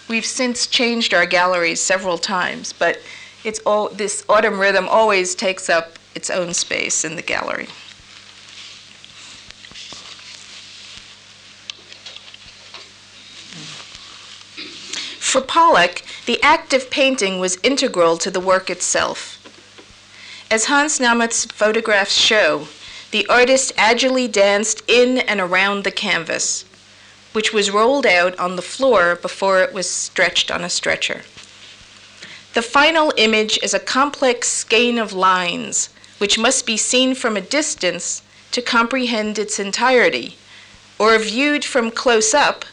we've 0.08 0.26
since 0.26 0.68
changed 0.68 1.13
our 1.13 1.26
galleries 1.26 1.82
several 1.82 2.18
times, 2.18 2.72
but 2.72 3.00
it's 3.44 3.60
all, 3.65 3.89
this 3.89 4.24
autumn 4.30 4.60
rhythm 4.60 4.88
always 4.88 5.36
takes 5.36 5.70
up 5.70 6.00
its 6.15 6.30
own 6.30 6.54
space 6.54 7.04
in 7.04 7.18
the 7.18 7.22
gallery. 7.22 7.68
For 15.20 15.42
Pollock, 15.42 16.02
the 16.26 16.42
act 16.42 16.74
of 16.74 16.89
painting 16.89 17.39
was 17.39 17.60
integral 17.62 18.18
to 18.18 18.32
the 18.32 18.39
work 18.39 18.70
itself. 18.70 19.38
As 20.51 20.65
Hans 20.65 20.99
Namuth's 20.99 21.45
photographs 21.45 22.15
show, 22.15 22.67
the 23.12 23.27
artist 23.27 23.71
agilely 23.77 24.27
danced 24.27 24.81
in 24.88 25.19
and 25.19 25.39
around 25.39 25.83
the 25.83 25.91
canvas, 25.91 26.65
which 27.33 27.53
was 27.53 27.69
rolled 27.69 28.07
out 28.07 28.38
on 28.39 28.55
the 28.55 28.63
floor 28.63 29.15
before 29.15 29.62
it 29.62 29.73
was 29.73 29.88
stretched 29.88 30.49
on 30.49 30.63
a 30.63 30.69
stretcher. 30.69 31.21
The 32.55 32.63
final 32.63 33.13
image 33.15 33.59
is 33.62 33.75
a 33.75 33.79
complex 33.79 34.47
skein 34.47 34.97
of 34.97 35.13
lines, 35.13 35.89
which 36.17 36.39
must 36.39 36.65
be 36.65 36.77
seen 36.77 37.13
from 37.13 37.38
a 37.38 37.41
distance 37.41 38.23
to 38.49 38.63
comprehend 38.63 39.38
its 39.38 39.59
entirety, 39.59 40.35
or 40.97 41.15
viewed 41.19 41.63
from 41.63 41.91
close 41.91 42.33
up 42.33 42.65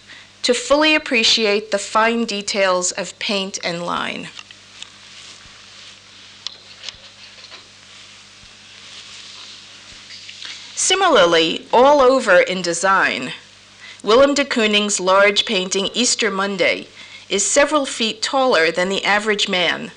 to 0.45 0.55
fully 0.55 0.95
appreciate 0.95 1.73
the 1.73 1.79
fine 1.79 2.25
details 2.25 2.91
of 2.93 3.19
paint 3.19 3.59
and 3.63 3.85
line. 3.85 4.29
Similarly, 10.87 11.67
all 11.73 12.01
over 12.01 12.39
in 12.39 12.63
design, 12.63 13.33
Willem 14.05 14.35
de 14.35 14.45
Kooning's 14.45 15.01
large 15.01 15.45
painting 15.45 15.91
Easter 15.95 16.31
Monday 16.31 16.87
is 17.29 17.45
several 17.45 17.87
feet 17.87 18.23
taller 18.23 18.71
than 18.71 18.89
the 18.89 19.05
average 19.05 19.49
man 19.49 19.91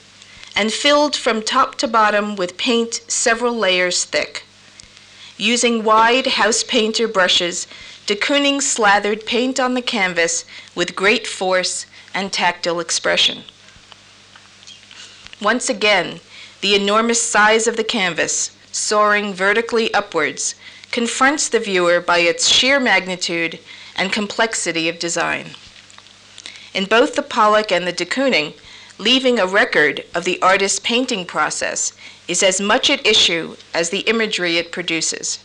and 0.56 0.74
filled 0.74 1.16
from 1.16 1.44
top 1.44 1.76
to 1.76 1.88
bottom 1.88 2.36
with 2.36 2.58
paint 2.58 3.02
several 3.08 3.56
layers 3.56 4.04
thick. 4.04 4.46
Using 5.38 5.84
wide 5.84 6.26
house 6.26 6.64
painter 6.64 7.08
brushes, 7.08 7.68
de 8.08 8.16
Kooning 8.16 8.60
slathered 8.60 9.28
paint 9.28 9.60
on 9.60 9.76
the 9.76 9.84
canvas 9.84 10.44
with 10.74 10.96
great 10.96 11.28
force 11.28 11.86
and 12.16 12.34
tactile 12.34 12.80
expression. 12.80 13.44
Once 15.40 15.70
again, 15.70 16.20
the 16.62 16.74
enormous 16.74 17.22
size 17.22 17.68
of 17.68 17.78
the 17.78 17.84
canvas, 17.84 18.50
soaring 18.72 19.36
vertically 19.36 19.94
upwards, 19.94 20.56
confronts 20.92 21.50
the 21.50 21.60
viewer 21.60 22.00
by 22.00 22.20
its 22.20 22.48
sheer 22.48 22.80
magnitude 22.80 23.60
and 23.96 24.12
complexity 24.12 24.90
of 24.90 25.00
design. 25.00 25.52
In 26.74 26.86
both 26.86 27.16
the 27.16 27.22
Pollock 27.22 27.72
and 27.72 27.88
the 27.88 27.92
de 27.92 28.06
Kooning, 28.06 28.54
leaving 28.98 29.40
a 29.40 29.48
record 29.48 30.04
of 30.14 30.26
the 30.26 30.42
artist's 30.42 30.80
painting 30.80 31.26
process 31.26 31.94
is 32.28 32.44
as 32.44 32.62
much 32.62 32.90
at 32.90 33.06
issue 33.06 33.56
as 33.74 33.90
the 33.90 34.02
imagery 34.02 34.58
it 34.58 34.72
produces 34.72 35.40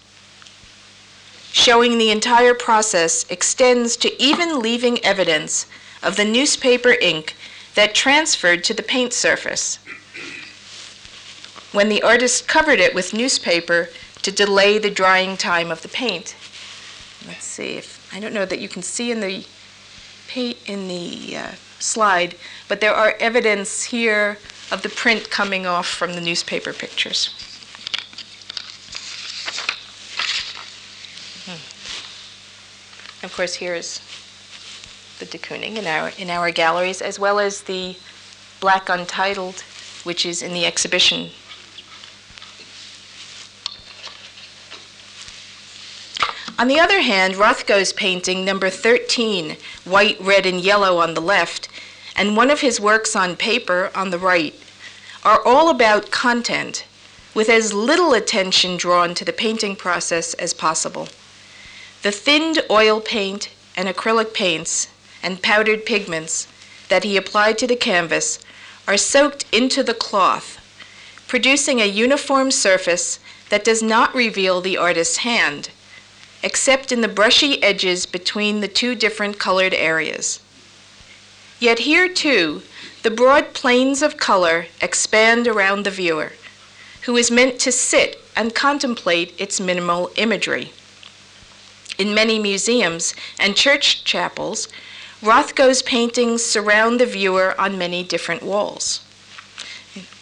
showing 1.54 1.98
the 1.98 2.11
entire 2.11 2.52
process 2.52 3.24
extends 3.30 3.96
to 3.96 4.20
even 4.20 4.59
leaving 4.59 5.02
evidence 5.04 5.66
of 6.02 6.16
the 6.16 6.24
newspaper 6.24 6.96
ink 7.00 7.37
that 7.76 7.94
transferred 7.94 8.64
to 8.64 8.74
the 8.74 8.83
paint 8.83 9.12
surface. 9.12 9.76
When 11.70 11.88
the 11.88 12.02
artist 12.02 12.48
covered 12.48 12.80
it 12.80 12.92
with 12.92 13.14
newspaper 13.14 13.88
to 14.24 14.32
delay 14.32 14.78
the 14.78 14.90
drying 14.90 15.37
time 15.37 15.70
of 15.70 15.82
the 15.82 15.88
paint. 15.88 16.34
Let's 17.26 17.44
see 17.44 17.76
if 17.76 18.10
I 18.12 18.20
don't 18.20 18.32
know 18.32 18.46
that 18.46 18.58
you 18.58 18.68
can 18.68 18.82
see 18.82 19.10
in 19.10 19.20
the 19.20 19.46
paint 20.28 20.58
in 20.66 20.88
the 20.88 21.37
uh, 21.37 21.52
slide, 21.78 22.34
but 22.66 22.80
there 22.80 22.94
are 22.94 23.14
evidence 23.20 23.84
here 23.84 24.38
of 24.72 24.82
the 24.82 24.88
print 24.88 25.30
coming 25.30 25.66
off 25.66 25.87
from 25.87 26.14
the 26.14 26.20
newspaper 26.20 26.72
pictures. 26.72 27.30
Of 33.22 33.32
course, 33.34 33.54
here 33.54 33.74
is 33.74 34.00
the 35.18 35.24
de 35.24 35.38
Kooning 35.38 35.76
in 35.76 35.87
our, 35.87 36.12
in 36.18 36.28
our 36.28 36.50
galleries, 36.50 37.00
as 37.00 37.18
well 37.18 37.38
as 37.38 37.62
the 37.62 37.96
Black 38.60 38.88
Untitled, 38.90 39.60
which 40.04 40.26
is 40.26 40.42
in 40.42 40.52
the 40.52 40.66
exhibition. 40.66 41.30
On 46.56 46.68
the 46.68 46.78
other 46.78 47.00
hand, 47.00 47.34
Rothko's 47.34 47.92
painting, 47.92 48.44
number 48.44 48.70
13, 48.70 49.56
white, 49.84 50.20
red, 50.20 50.46
and 50.46 50.60
yellow 50.60 50.98
on 50.98 51.14
the 51.14 51.20
left, 51.20 51.68
and 52.14 52.36
one 52.36 52.48
of 52.48 52.60
his 52.60 52.80
works 52.80 53.16
on 53.16 53.34
paper 53.34 53.90
on 53.92 54.10
the 54.10 54.20
right, 54.20 54.54
are 55.24 55.44
all 55.44 55.68
about 55.68 56.12
content, 56.12 56.84
with 57.34 57.48
as 57.48 57.72
little 57.72 58.12
attention 58.12 58.76
drawn 58.76 59.14
to 59.14 59.24
the 59.24 59.32
painting 59.32 59.74
process 59.74 60.32
as 60.34 60.54
possible. 60.54 61.08
The 62.02 62.12
thinned 62.12 62.60
oil 62.70 63.00
paint 63.00 63.50
and 63.76 63.88
acrylic 63.88 64.32
paints 64.32 64.86
and 65.24 65.42
powdered 65.42 65.84
pigments 65.84 66.46
that 66.88 67.02
he 67.02 67.16
applied 67.16 67.58
to 67.58 67.66
the 67.66 67.74
canvas 67.74 68.38
are 68.86 68.96
soaked 68.96 69.44
into 69.50 69.82
the 69.82 69.94
cloth, 69.94 70.60
producing 71.26 71.80
a 71.80 71.86
uniform 71.86 72.52
surface 72.52 73.18
that 73.48 73.64
does 73.64 73.82
not 73.82 74.14
reveal 74.14 74.60
the 74.60 74.76
artist's 74.76 75.18
hand, 75.18 75.70
except 76.44 76.92
in 76.92 77.00
the 77.00 77.09
brushy 77.09 77.61
edges 77.62 78.04
between 78.04 78.61
the 78.61 78.68
two 78.68 78.94
different 78.94 79.38
colored 79.38 79.72
areas. 79.74 80.40
Yet 81.59 81.80
here, 81.80 82.07
too, 82.07 82.62
the 83.02 83.11
broad 83.11 83.54
planes 83.54 84.02
of 84.02 84.18
color 84.18 84.66
expand 84.83 85.48
around 85.48 85.85
the 85.85 85.90
viewer, 85.90 86.33
who 87.02 87.16
is 87.16 87.30
meant 87.30 87.59
to 87.61 87.72
sit 87.72 88.20
and 88.37 88.54
contemplate 88.54 89.35
its 89.40 89.59
minimal 89.59 90.11
imagery. 90.16 90.72
In 91.96 92.14
many 92.14 92.38
museums 92.38 93.14
and 93.38 93.57
church 93.57 94.04
chapels, 94.04 94.68
Rothko's 95.22 95.80
paintings 95.80 96.44
surround 96.44 97.00
the 97.00 97.07
viewer 97.07 97.59
on 97.59 97.78
many 97.78 98.02
different 98.02 98.42
walls. 98.42 99.00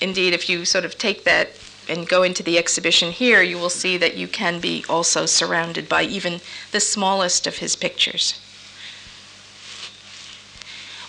Indeed, 0.00 0.34
if 0.34 0.48
you 0.48 0.64
sort 0.64 0.84
of 0.84 0.98
take 0.98 1.24
that 1.24 1.50
and 1.92 2.08
go 2.08 2.22
into 2.22 2.42
the 2.42 2.56
exhibition 2.56 3.12
here, 3.12 3.42
you 3.42 3.58
will 3.58 3.68
see 3.68 3.98
that 3.98 4.16
you 4.16 4.26
can 4.26 4.58
be 4.60 4.82
also 4.88 5.26
surrounded 5.26 5.88
by 5.90 6.02
even 6.02 6.40
the 6.70 6.80
smallest 6.80 7.46
of 7.46 7.58
his 7.58 7.76
pictures. 7.76 8.40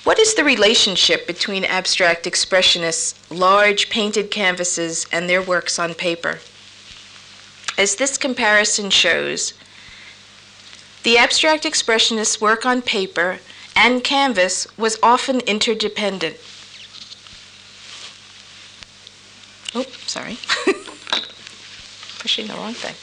What 0.04 0.20
is 0.20 0.34
the 0.34 0.44
relationship 0.44 1.26
between 1.26 1.64
abstract 1.64 2.26
expressionists' 2.26 3.16
large 3.30 3.90
painted 3.90 4.30
canvases 4.30 5.08
and 5.10 5.30
their 5.30 5.42
works 5.42 5.80
on 5.80 5.94
paper? 5.94 6.40
As 7.78 7.96
this 7.96 8.18
comparison 8.18 8.90
shows, 8.90 9.54
the 11.04 11.18
abstract 11.18 11.64
expressionists' 11.64 12.42
work 12.42 12.66
on 12.66 12.82
paper 12.82 13.40
and 13.74 14.04
canvas 14.04 14.68
was 14.78 15.00
often 15.02 15.40
interdependent. 15.42 16.36
Oh, 19.76 19.86
sorry. 20.06 20.38
Pushing 22.20 22.48
the 22.48 22.54
wrong 22.54 22.74
thing. 22.74 22.96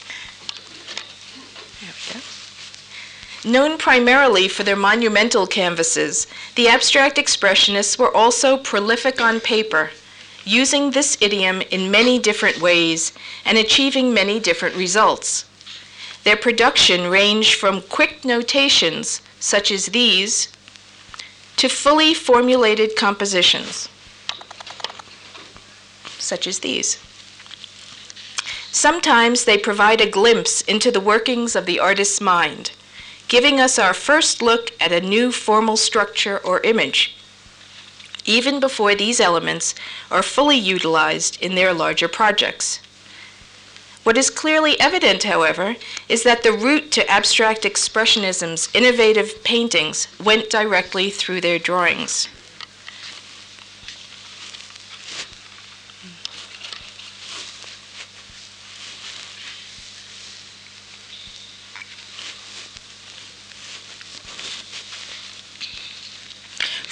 There 1.81 1.93
we 1.93 2.15
go. 2.15 2.21
Known 3.51 3.79
primarily 3.79 4.49
for 4.49 4.63
their 4.63 4.77
monumental 4.77 5.47
canvases, 5.47 6.27
the 6.55 6.69
abstract 6.69 7.17
expressionists 7.17 7.99
were 7.99 8.15
also 8.15 8.57
prolific 8.57 9.21
on 9.21 9.41
paper, 9.41 9.91
using 10.45 10.91
this 10.91 11.17
idiom 11.21 11.63
in 11.71 11.91
many 11.91 12.19
different 12.19 12.61
ways 12.61 13.13
and 13.45 13.59
achieving 13.59 14.15
many 14.15 14.39
different 14.39 14.77
results. 14.77 15.47
Their 16.25 16.37
production 16.37 17.09
ranged 17.11 17.55
from 17.55 17.83
quick 17.83 18.25
notations, 18.25 19.23
such 19.41 19.71
as 19.71 19.87
these, 19.87 20.49
to 21.57 21.69
fully 21.69 22.15
formulated 22.15 22.95
compositions, 22.95 23.89
such 26.31 26.47
as 26.47 26.61
these. 26.61 26.89
Sometimes 28.73 29.39
they 29.45 29.59
provide 29.59 30.01
a 30.01 30.15
glimpse 30.19 30.63
into 30.63 30.91
the 30.93 31.07
workings 31.13 31.57
of 31.57 31.67
the 31.67 31.81
artist's 31.81 32.21
mind, 32.21 32.71
giving 33.27 33.61
us 33.61 33.79
our 33.81 33.93
first 33.93 34.41
look 34.41 34.71
at 34.81 34.93
a 34.93 35.09
new 35.15 35.33
formal 35.33 35.77
structure 35.77 36.39
or 36.39 36.61
image, 36.73 37.01
even 38.25 38.61
before 38.61 38.95
these 38.95 39.21
elements 39.21 39.75
are 40.09 40.23
fully 40.23 40.57
utilized 40.57 41.43
in 41.43 41.57
their 41.57 41.75
larger 41.75 42.09
projects. 42.09 42.79
What 44.05 44.17
is 44.17 44.31
clearly 44.31 44.75
evident, 44.81 45.25
however, 45.25 45.77
is 46.09 46.23
that 46.23 46.43
the 46.43 46.53
route 46.53 46.91
to 46.93 47.11
abstract 47.11 47.63
expressionism's 47.65 48.69
innovative 48.73 49.43
paintings 49.43 50.07
went 50.29 50.49
directly 50.49 51.11
through 51.11 51.41
their 51.41 51.59
drawings. 51.59 52.29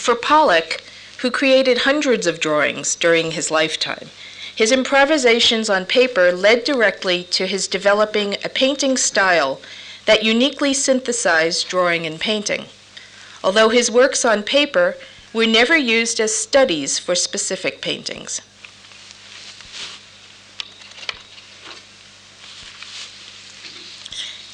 For 0.08 0.14
Pollock, 0.14 0.80
who 1.18 1.30
created 1.30 1.80
hundreds 1.84 2.26
of 2.26 2.40
drawings 2.40 2.94
during 2.94 3.32
his 3.32 3.50
lifetime, 3.50 4.08
his 4.56 4.72
improvisations 4.72 5.68
on 5.68 5.84
paper 5.84 6.32
led 6.32 6.64
directly 6.64 7.24
to 7.24 7.46
his 7.46 7.68
developing 7.68 8.38
a 8.42 8.48
painting 8.48 8.96
style 8.96 9.60
that 10.06 10.24
uniquely 10.24 10.72
synthesized 10.72 11.68
drawing 11.68 12.06
and 12.06 12.18
painting, 12.18 12.64
although 13.44 13.68
his 13.68 13.90
works 13.90 14.24
on 14.24 14.42
paper 14.42 14.96
were 15.34 15.44
never 15.44 15.76
used 15.76 16.20
as 16.20 16.34
studies 16.34 16.98
for 16.98 17.14
specific 17.14 17.82
paintings. 17.82 18.40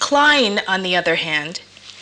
Kline, 0.01 0.63
on 0.67 0.83
the 0.83 0.97
other 0.97 1.15
hand, 1.15 1.61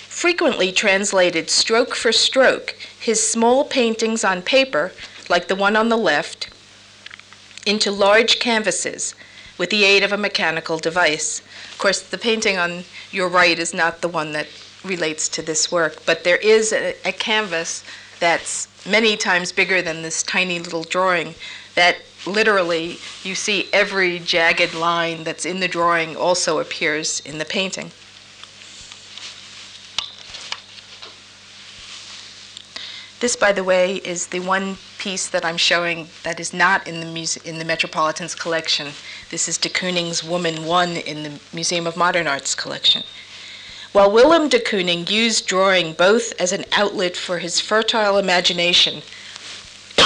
frequently 0.08 0.72
translated 0.72 1.50
stroke 1.50 1.94
for 1.94 2.12
stroke 2.12 2.74
his 3.02 3.28
small 3.28 3.64
paintings 3.64 4.22
on 4.22 4.42
paper, 4.42 4.92
like 5.28 5.48
the 5.48 5.56
one 5.56 5.74
on 5.74 5.88
the 5.88 5.96
left, 5.96 6.48
into 7.66 7.90
large 7.90 8.38
canvases 8.38 9.16
with 9.58 9.70
the 9.70 9.82
aid 9.84 10.04
of 10.04 10.12
a 10.12 10.16
mechanical 10.16 10.78
device. 10.78 11.40
Of 11.72 11.78
course, 11.78 12.00
the 12.00 12.16
painting 12.16 12.58
on 12.58 12.84
your 13.10 13.28
right 13.28 13.58
is 13.58 13.74
not 13.74 14.02
the 14.02 14.08
one 14.08 14.30
that 14.32 14.46
relates 14.84 15.28
to 15.30 15.42
this 15.42 15.70
work, 15.70 16.04
but 16.06 16.22
there 16.22 16.36
is 16.36 16.72
a, 16.72 16.94
a 17.04 17.10
canvas 17.10 17.84
that's 18.20 18.68
many 18.86 19.16
times 19.16 19.50
bigger 19.50 19.82
than 19.82 20.02
this 20.02 20.22
tiny 20.22 20.60
little 20.60 20.84
drawing 20.84 21.34
that 21.74 21.96
literally 22.24 22.98
you 23.24 23.34
see 23.34 23.68
every 23.72 24.20
jagged 24.20 24.74
line 24.74 25.24
that's 25.24 25.44
in 25.44 25.58
the 25.58 25.66
drawing 25.66 26.16
also 26.16 26.60
appears 26.60 27.18
in 27.20 27.38
the 27.38 27.44
painting. 27.44 27.90
This, 33.22 33.36
by 33.36 33.52
the 33.52 33.62
way, 33.62 33.98
is 33.98 34.26
the 34.26 34.40
one 34.40 34.78
piece 34.98 35.28
that 35.28 35.44
I'm 35.44 35.56
showing 35.56 36.08
that 36.24 36.40
is 36.40 36.52
not 36.52 36.88
in 36.88 36.98
the 36.98 37.06
muse- 37.06 37.36
in 37.36 37.60
the 37.60 37.64
Metropolitan's 37.64 38.34
collection. 38.34 38.94
This 39.30 39.46
is 39.46 39.58
de 39.58 39.68
Kooning's 39.68 40.24
Woman 40.24 40.64
One 40.64 40.96
in 40.96 41.22
the 41.22 41.38
Museum 41.52 41.86
of 41.86 41.96
Modern 41.96 42.26
Art's 42.26 42.56
collection. 42.56 43.04
While 43.92 44.10
Willem 44.10 44.48
de 44.48 44.58
Kooning 44.58 45.08
used 45.08 45.46
drawing 45.46 45.92
both 45.92 46.32
as 46.40 46.50
an 46.50 46.64
outlet 46.72 47.16
for 47.16 47.38
his 47.38 47.60
fertile 47.60 48.18
imagination 48.18 49.02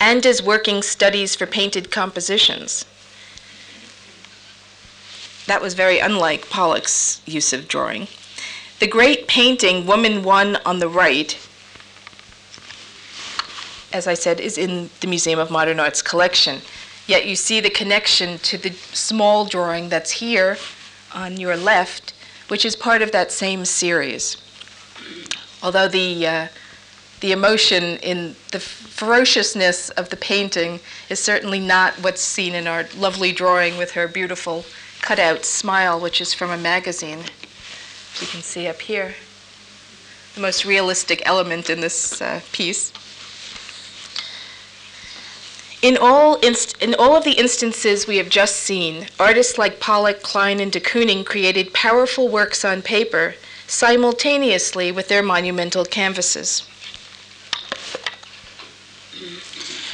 and 0.00 0.26
as 0.26 0.42
working 0.42 0.82
studies 0.82 1.36
for 1.36 1.46
painted 1.46 1.92
compositions, 1.92 2.84
that 5.46 5.62
was 5.62 5.74
very 5.74 6.00
unlike 6.00 6.50
Pollock's 6.50 7.20
use 7.24 7.52
of 7.52 7.68
drawing. 7.68 8.08
The 8.78 8.86
great 8.86 9.26
painting, 9.26 9.86
Woman 9.86 10.22
One 10.22 10.54
on 10.64 10.78
the 10.78 10.88
right, 10.88 11.36
as 13.92 14.06
I 14.06 14.14
said, 14.14 14.38
is 14.38 14.56
in 14.56 14.90
the 15.00 15.08
Museum 15.08 15.40
of 15.40 15.50
Modern 15.50 15.80
Art's 15.80 16.00
collection. 16.00 16.60
Yet 17.08 17.26
you 17.26 17.34
see 17.34 17.58
the 17.58 17.70
connection 17.70 18.38
to 18.38 18.56
the 18.56 18.70
small 18.70 19.46
drawing 19.46 19.88
that's 19.88 20.12
here 20.12 20.58
on 21.12 21.38
your 21.38 21.56
left, 21.56 22.14
which 22.46 22.64
is 22.64 22.76
part 22.76 23.02
of 23.02 23.10
that 23.10 23.32
same 23.32 23.64
series. 23.64 24.36
Although 25.60 25.88
the, 25.88 26.24
uh, 26.24 26.48
the 27.18 27.32
emotion 27.32 27.96
in 27.96 28.36
the 28.52 28.60
ferociousness 28.60 29.90
of 29.90 30.10
the 30.10 30.16
painting 30.16 30.78
is 31.10 31.18
certainly 31.18 31.58
not 31.58 31.94
what's 31.94 32.20
seen 32.20 32.54
in 32.54 32.68
our 32.68 32.86
lovely 32.96 33.32
drawing 33.32 33.76
with 33.76 33.92
her 33.92 34.06
beautiful 34.06 34.64
cutout 35.02 35.44
smile, 35.44 35.98
which 35.98 36.20
is 36.20 36.32
from 36.32 36.50
a 36.50 36.56
magazine 36.56 37.24
you 38.20 38.26
can 38.26 38.42
see 38.42 38.66
up 38.66 38.80
here, 38.80 39.14
the 40.34 40.40
most 40.40 40.64
realistic 40.64 41.22
element 41.24 41.70
in 41.70 41.80
this 41.80 42.20
uh, 42.20 42.40
piece. 42.52 42.92
In 45.80 45.96
all, 45.96 46.36
inst- 46.40 46.82
in 46.82 46.94
all 46.98 47.14
of 47.14 47.22
the 47.22 47.38
instances 47.38 48.08
we 48.08 48.16
have 48.16 48.28
just 48.28 48.56
seen, 48.56 49.06
artists 49.20 49.58
like 49.58 49.78
Pollock, 49.78 50.22
Kline, 50.22 50.58
and 50.58 50.72
de 50.72 50.80
Kooning 50.80 51.24
created 51.24 51.72
powerful 51.72 52.28
works 52.28 52.64
on 52.64 52.82
paper 52.82 53.36
simultaneously 53.68 54.90
with 54.90 55.08
their 55.08 55.22
monumental 55.22 55.84
canvases. 55.84 56.62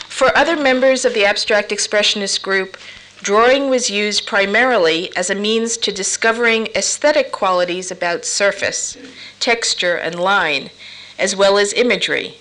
For 0.09 0.35
other 0.39 0.57
members 0.57 1.05
of 1.05 1.13
the 1.13 1.27
abstract 1.27 1.71
expressionist 1.71 2.41
group, 2.41 2.79
drawing 3.25 3.71
was 3.71 3.89
used 3.89 4.27
primarily 4.27 5.11
as 5.17 5.31
a 5.31 5.35
means 5.35 5.79
to 5.79 5.91
discovering 5.91 6.69
aesthetic 6.77 7.33
qualities 7.33 7.91
about 7.91 8.27
surface, 8.27 8.99
texture, 9.41 9.97
and 9.97 10.21
line, 10.21 10.69
as 11.19 11.35
well 11.35 11.57
as 11.57 11.73
imagery, 11.73 12.37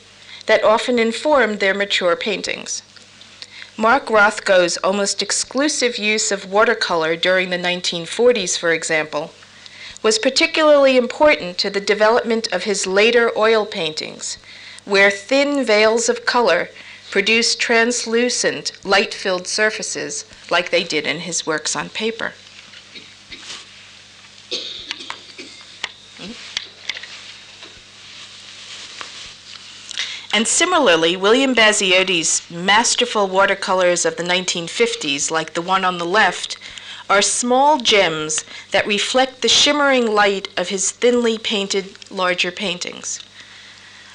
that 0.45 0.61
often 0.61 0.99
informed 0.99 1.61
their 1.61 1.73
mature 1.73 2.17
paintings. 2.17 2.81
Mark 3.77 4.07
Rothko's 4.07 4.75
almost 4.83 5.21
exclusive 5.21 5.97
use 5.97 6.33
of 6.33 6.51
watercolor 6.51 7.15
during 7.15 7.49
the 7.49 7.57
1940s, 7.57 8.57
for 8.57 8.73
example, 8.73 9.31
was 10.03 10.19
particularly 10.19 10.97
important 10.97 11.57
to 11.57 11.69
the 11.69 11.79
development 11.79 12.51
of 12.51 12.65
his 12.65 12.85
later 12.85 13.31
oil 13.37 13.65
paintings, 13.65 14.37
where 14.83 15.09
thin 15.09 15.63
veils 15.63 16.09
of 16.09 16.25
color 16.25 16.67
produced 17.13 17.59
translucent, 17.59 18.71
light 18.83 19.13
filled 19.13 19.45
surfaces 19.45 20.25
like 20.49 20.71
they 20.71 20.83
did 20.83 21.05
in 21.05 21.19
his 21.19 21.45
works 21.45 21.75
on 21.75 21.87
paper. 21.89 22.33
And 30.33 30.47
similarly, 30.47 31.15
William 31.15 31.53
Baziotes' 31.53 32.49
masterful 32.49 33.27
watercolors 33.27 34.05
of 34.07 34.15
the 34.15 34.23
1950s, 34.23 35.29
like 35.29 35.53
the 35.53 35.61
one 35.61 35.85
on 35.85 35.99
the 35.99 36.05
left, 36.05 36.57
are 37.07 37.21
small 37.21 37.77
gems 37.77 38.43
that 38.71 38.87
reflect 38.87 39.43
the 39.43 39.47
shimmering 39.47 40.11
light 40.11 40.47
of 40.57 40.69
his 40.69 40.89
thinly 40.89 41.37
painted 41.37 41.93
larger 42.09 42.51
paintings. 42.51 43.19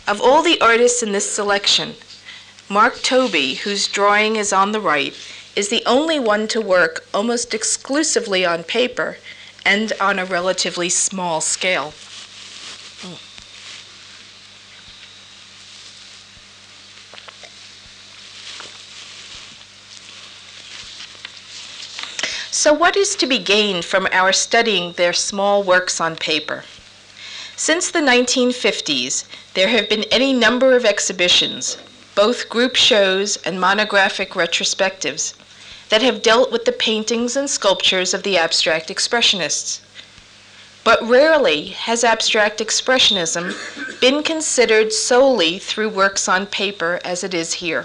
Of 0.08 0.20
all 0.20 0.42
the 0.42 0.60
artists 0.60 1.00
in 1.00 1.12
this 1.12 1.30
selection, 1.30 1.94
Mark 2.70 3.00
Tobey, 3.00 3.54
whose 3.54 3.88
drawing 3.88 4.36
is 4.36 4.52
on 4.52 4.72
the 4.72 4.80
right, 4.80 5.14
is 5.56 5.70
the 5.70 5.82
only 5.86 6.20
one 6.20 6.46
to 6.48 6.60
work 6.60 7.02
almost 7.14 7.54
exclusively 7.54 8.44
on 8.44 8.62
paper 8.62 9.16
and 9.64 9.94
on 9.98 10.18
a 10.18 10.26
relatively 10.26 10.90
small 10.90 11.40
scale. 11.40 11.94
So, 22.50 22.74
what 22.74 22.96
is 22.96 23.16
to 23.16 23.26
be 23.26 23.38
gained 23.38 23.86
from 23.86 24.08
our 24.12 24.32
studying 24.32 24.92
their 24.92 25.14
small 25.14 25.62
works 25.62 26.02
on 26.02 26.16
paper? 26.16 26.64
Since 27.56 27.90
the 27.90 28.00
1950s, 28.00 29.24
there 29.54 29.68
have 29.68 29.88
been 29.88 30.04
any 30.10 30.34
number 30.34 30.76
of 30.76 30.84
exhibitions, 30.84 31.78
both 32.18 32.48
group 32.48 32.74
shows 32.74 33.36
and 33.46 33.60
monographic 33.60 34.30
retrospectives, 34.30 35.34
that 35.88 36.02
have 36.02 36.20
dealt 36.20 36.50
with 36.50 36.64
the 36.64 36.72
paintings 36.72 37.36
and 37.36 37.48
sculptures 37.48 38.12
of 38.12 38.24
the 38.24 38.36
abstract 38.36 38.88
expressionists. 38.88 39.78
But 40.82 41.00
rarely 41.00 41.68
has 41.86 42.02
abstract 42.02 42.58
expressionism 42.58 43.54
been 44.00 44.24
considered 44.24 44.92
solely 44.92 45.60
through 45.60 45.90
works 45.90 46.28
on 46.28 46.46
paper 46.46 46.98
as 47.04 47.22
it 47.22 47.34
is 47.34 47.52
here. 47.52 47.84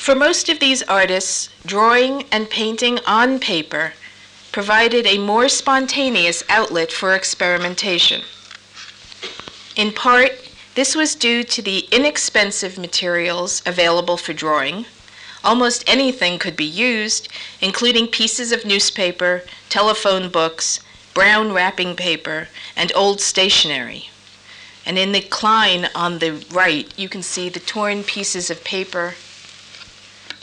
For 0.00 0.14
most 0.14 0.48
of 0.48 0.60
these 0.60 0.82
artists, 0.84 1.50
drawing 1.66 2.24
and 2.32 2.48
painting 2.48 3.00
on 3.06 3.38
paper 3.38 3.92
provided 4.50 5.06
a 5.06 5.18
more 5.18 5.50
spontaneous 5.50 6.42
outlet 6.48 6.90
for 6.90 7.14
experimentation. 7.14 8.22
In 9.74 9.92
part, 9.92 10.32
this 10.74 10.94
was 10.94 11.14
due 11.14 11.42
to 11.44 11.62
the 11.62 11.88
inexpensive 11.90 12.78
materials 12.78 13.62
available 13.64 14.16
for 14.16 14.32
drawing. 14.32 14.86
Almost 15.44 15.84
anything 15.86 16.38
could 16.38 16.56
be 16.56 16.64
used, 16.64 17.28
including 17.60 18.06
pieces 18.06 18.52
of 18.52 18.64
newspaper, 18.64 19.42
telephone 19.68 20.28
books, 20.28 20.80
brown 21.14 21.52
wrapping 21.52 21.96
paper, 21.96 22.48
and 22.76 22.92
old 22.94 23.20
stationery. 23.20 24.10
And 24.84 24.98
in 24.98 25.12
the 25.12 25.20
Kline 25.20 25.88
on 25.94 26.18
the 26.18 26.44
right, 26.50 26.92
you 26.98 27.08
can 27.08 27.22
see 27.22 27.48
the 27.48 27.60
torn 27.60 28.02
pieces 28.02 28.50
of 28.50 28.64
paper 28.64 29.14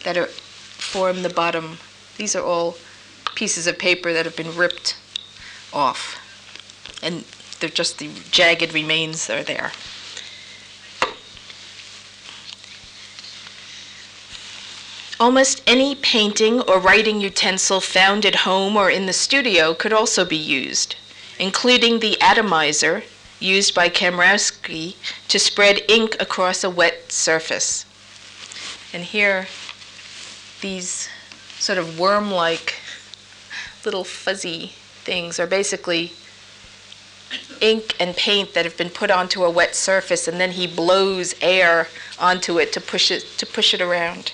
that 0.04 0.18
are, 0.18 0.28
form 0.28 1.22
the 1.22 1.30
bottom. 1.30 1.78
These 2.18 2.36
are 2.36 2.44
all 2.44 2.78
pieces 3.36 3.68
of 3.68 3.78
paper 3.78 4.12
that 4.14 4.26
have 4.26 4.36
been 4.36 4.56
ripped 4.56 4.98
off. 5.72 6.18
And 7.04 7.26
they're 7.60 7.70
just 7.70 8.00
the 8.00 8.10
jagged 8.32 8.74
remains 8.74 9.30
are 9.30 9.44
there. 9.44 9.72
Almost 15.20 15.62
any 15.68 15.96
painting 15.96 16.62
or 16.62 16.80
writing 16.80 17.20
utensil 17.20 17.82
found 17.82 18.26
at 18.26 18.48
home 18.48 18.78
or 18.78 18.90
in 18.90 19.06
the 19.06 19.14
studio 19.14 19.74
could 19.74 19.92
also 19.92 20.24
be 20.24 20.38
used, 20.38 20.96
including 21.38 22.00
the 22.00 22.20
atomizer 22.22 23.04
used 23.40 23.76
by 23.76 23.90
Kamrowski 23.90 24.96
to 25.28 25.38
spread 25.38 25.84
ink 25.90 26.16
across 26.22 26.64
a 26.64 26.70
wet 26.70 27.12
surface. 27.12 27.86
And 28.94 29.04
here 29.04 29.48
these 30.62 31.10
sort 31.58 31.78
of 31.78 32.00
worm 32.00 32.32
like 32.32 32.76
little 33.86 34.04
fuzzy 34.04 34.74
things 35.04 35.40
are 35.40 35.48
basically 35.48 36.14
ink 37.62 37.96
and 38.00 38.16
paint 38.16 38.54
that 38.54 38.66
have 38.66 38.78
been 38.78 38.90
put 38.90 39.12
onto 39.12 39.44
a 39.44 39.50
wet 39.50 39.76
surface 39.76 40.28
and 40.28 40.40
then 40.40 40.52
he 40.52 40.66
blows 40.66 41.36
air 41.42 41.88
onto 42.20 42.58
it 42.58 42.72
to 42.74 42.82
push 42.82 43.12
it 43.12 43.26
to 43.38 43.46
push 43.46 43.74
it 43.74 43.82
around. 43.82 44.32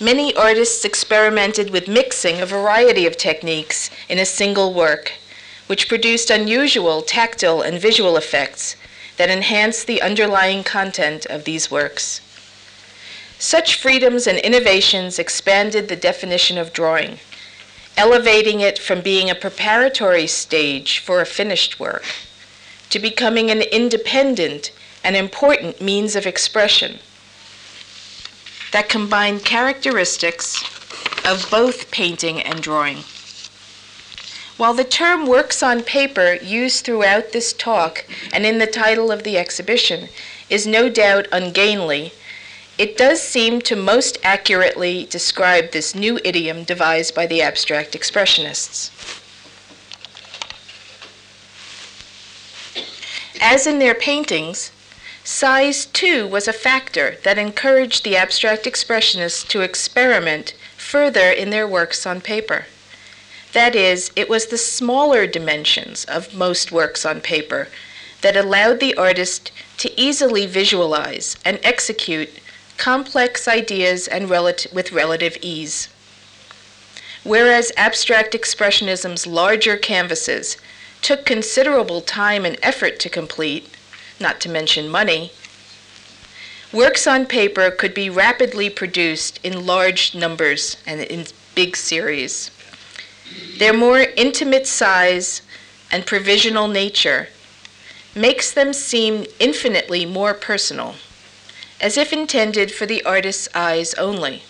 Many 0.00 0.34
artists 0.34 0.84
experimented 0.84 1.70
with 1.70 1.88
mixing 1.88 2.40
a 2.40 2.46
variety 2.46 3.06
of 3.06 3.16
techniques 3.16 3.90
in 4.10 4.18
a 4.18 4.26
single 4.26 4.74
work, 4.74 5.12
which 5.68 5.88
produced 5.88 6.28
unusual 6.28 7.00
tactile 7.00 7.62
and 7.62 7.80
visual 7.80 8.18
effects 8.18 8.76
that 9.16 9.30
enhanced 9.30 9.86
the 9.86 10.02
underlying 10.02 10.62
content 10.62 11.24
of 11.26 11.44
these 11.44 11.70
works. 11.70 12.20
Such 13.38 13.80
freedoms 13.80 14.26
and 14.26 14.38
innovations 14.38 15.18
expanded 15.18 15.88
the 15.88 15.96
definition 15.96 16.58
of 16.58 16.74
drawing, 16.74 17.18
elevating 17.96 18.60
it 18.60 18.78
from 18.78 19.00
being 19.00 19.30
a 19.30 19.34
preparatory 19.34 20.26
stage 20.26 20.98
for 20.98 21.20
a 21.20 21.26
finished 21.26 21.80
work 21.80 22.04
to 22.90 22.98
becoming 22.98 23.50
an 23.50 23.62
independent 23.62 24.70
and 25.02 25.16
important 25.16 25.80
means 25.80 26.14
of 26.16 26.26
expression 26.26 26.98
that 28.72 28.88
combine 28.88 29.40
characteristics 29.40 30.62
of 31.24 31.48
both 31.50 31.90
painting 31.90 32.42
and 32.42 32.62
drawing. 32.62 32.98
While 34.56 34.74
the 34.74 34.84
term 34.84 35.26
works 35.26 35.62
on 35.62 35.82
paper 35.82 36.34
used 36.34 36.84
throughout 36.84 37.32
this 37.32 37.52
talk 37.52 38.06
and 38.32 38.46
in 38.46 38.58
the 38.58 38.66
title 38.66 39.12
of 39.12 39.22
the 39.22 39.36
exhibition 39.36 40.08
is 40.48 40.66
no 40.66 40.88
doubt 40.88 41.26
ungainly, 41.30 42.12
it 42.78 42.96
does 42.96 43.22
seem 43.22 43.60
to 43.62 43.74
most 43.74 44.18
accurately 44.22 45.06
describe 45.06 45.70
this 45.70 45.94
new 45.94 46.18
idiom 46.24 46.64
devised 46.64 47.14
by 47.14 47.26
the 47.26 47.40
abstract 47.40 47.92
expressionists. 47.92 48.90
As 53.40 53.66
in 53.66 53.78
their 53.78 53.94
paintings, 53.94 54.72
size 55.24 55.86
too 55.86 56.26
was 56.26 56.46
a 56.46 56.52
factor 56.52 57.16
that 57.24 57.38
encouraged 57.38 58.04
the 58.04 58.16
abstract 58.16 58.64
expressionists 58.64 59.46
to 59.48 59.60
experiment 59.62 60.54
further 60.76 61.30
in 61.30 61.50
their 61.50 61.66
works 61.66 62.06
on 62.06 62.20
paper. 62.20 62.66
That 63.52 63.74
is, 63.74 64.10
it 64.14 64.28
was 64.28 64.46
the 64.46 64.58
smaller 64.58 65.26
dimensions 65.26 66.04
of 66.04 66.34
most 66.34 66.72
works 66.72 67.06
on 67.06 67.20
paper 67.20 67.68
that 68.20 68.36
allowed 68.36 68.80
the 68.80 68.94
artist 68.96 69.50
to 69.78 70.00
easily 70.00 70.46
visualize 70.46 71.36
and 71.44 71.58
execute 71.62 72.30
complex 72.76 73.48
ideas 73.48 74.06
and 74.08 74.28
with 74.72 74.92
relative 74.92 75.36
ease. 75.40 75.88
Whereas 77.24 77.72
abstract 77.76 78.34
expressionism's 78.34 79.26
larger 79.26 79.76
canvases 79.76 80.56
took 81.02 81.24
considerable 81.24 82.00
time 82.00 82.44
and 82.44 82.56
effort 82.62 83.00
to 83.00 83.08
complete, 83.08 83.68
not 84.20 84.40
to 84.40 84.48
mention 84.48 84.88
money, 84.88 85.32
works 86.72 87.06
on 87.06 87.26
paper 87.26 87.70
could 87.70 87.94
be 87.94 88.10
rapidly 88.10 88.70
produced 88.70 89.40
in 89.42 89.66
large 89.66 90.14
numbers 90.14 90.76
and 90.86 91.00
in 91.00 91.26
big 91.54 91.76
series. 91.76 92.50
Their 93.58 93.72
more 93.72 94.00
intimate 94.16 94.66
size 94.66 95.42
and 95.90 96.06
provisional 96.06 96.68
nature 96.68 97.28
makes 98.14 98.52
them 98.52 98.72
seem 98.72 99.26
infinitely 99.38 100.06
more 100.06 100.34
personal 100.34 100.94
as 101.80 101.96
if 101.96 102.12
intended 102.12 102.72
for 102.72 102.86
the 102.86 103.02
artist's 103.04 103.48
eyes 103.54 103.94
only. 103.94 104.42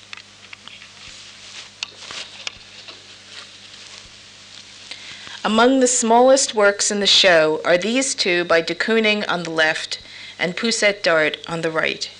Among 5.44 5.78
the 5.78 5.86
smallest 5.86 6.54
works 6.54 6.90
in 6.90 6.98
the 6.98 7.06
show 7.06 7.60
are 7.64 7.78
these 7.78 8.16
two 8.16 8.44
by 8.44 8.60
de 8.60 8.74
Kooning 8.74 9.24
on 9.28 9.44
the 9.44 9.50
left 9.50 10.00
and 10.38 10.56
Pousette 10.56 11.02
Dart 11.02 11.38
on 11.46 11.60
the 11.60 11.70
right. 11.70 12.10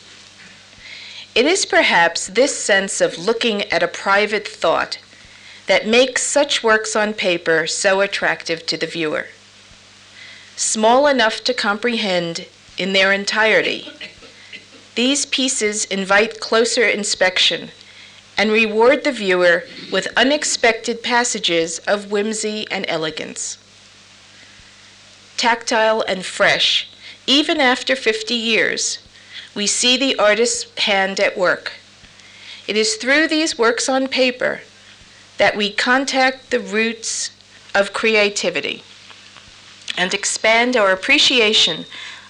It 1.34 1.44
is 1.44 1.66
perhaps 1.66 2.28
this 2.28 2.56
sense 2.56 3.00
of 3.00 3.18
looking 3.18 3.62
at 3.64 3.82
a 3.82 3.88
private 3.88 4.46
thought 4.46 4.98
that 5.66 5.86
makes 5.86 6.22
such 6.22 6.62
works 6.62 6.94
on 6.94 7.12
paper 7.12 7.66
so 7.66 8.00
attractive 8.00 8.64
to 8.66 8.76
the 8.76 8.86
viewer. 8.86 9.26
Small 10.54 11.06
enough 11.06 11.42
to 11.44 11.52
comprehend 11.52 12.46
in 12.78 12.92
their 12.92 13.12
entirety, 13.12 13.90
these 14.96 15.26
pieces 15.26 15.84
invite 15.84 16.40
closer 16.40 16.84
inspection 16.84 17.68
and 18.36 18.50
reward 18.50 19.04
the 19.04 19.12
viewer 19.12 19.62
with 19.92 20.08
unexpected 20.16 21.02
passages 21.02 21.78
of 21.80 22.10
whimsy 22.10 22.66
and 22.70 22.84
elegance. 22.88 23.58
Tactile 25.36 26.02
and 26.08 26.24
fresh, 26.24 26.88
even 27.26 27.60
after 27.60 27.94
50 27.94 28.34
years, 28.34 28.98
we 29.54 29.66
see 29.66 29.96
the 29.96 30.18
artist's 30.18 30.78
hand 30.80 31.20
at 31.20 31.36
work. 31.36 31.72
It 32.66 32.76
is 32.76 32.96
through 32.96 33.28
these 33.28 33.58
works 33.58 33.88
on 33.88 34.08
paper 34.08 34.60
that 35.38 35.56
we 35.56 35.70
contact 35.70 36.50
the 36.50 36.60
roots 36.60 37.30
of 37.74 37.92
creativity 37.92 38.82
and 39.96 40.12
expand 40.12 40.76
our 40.76 40.90
appreciation 40.90 41.84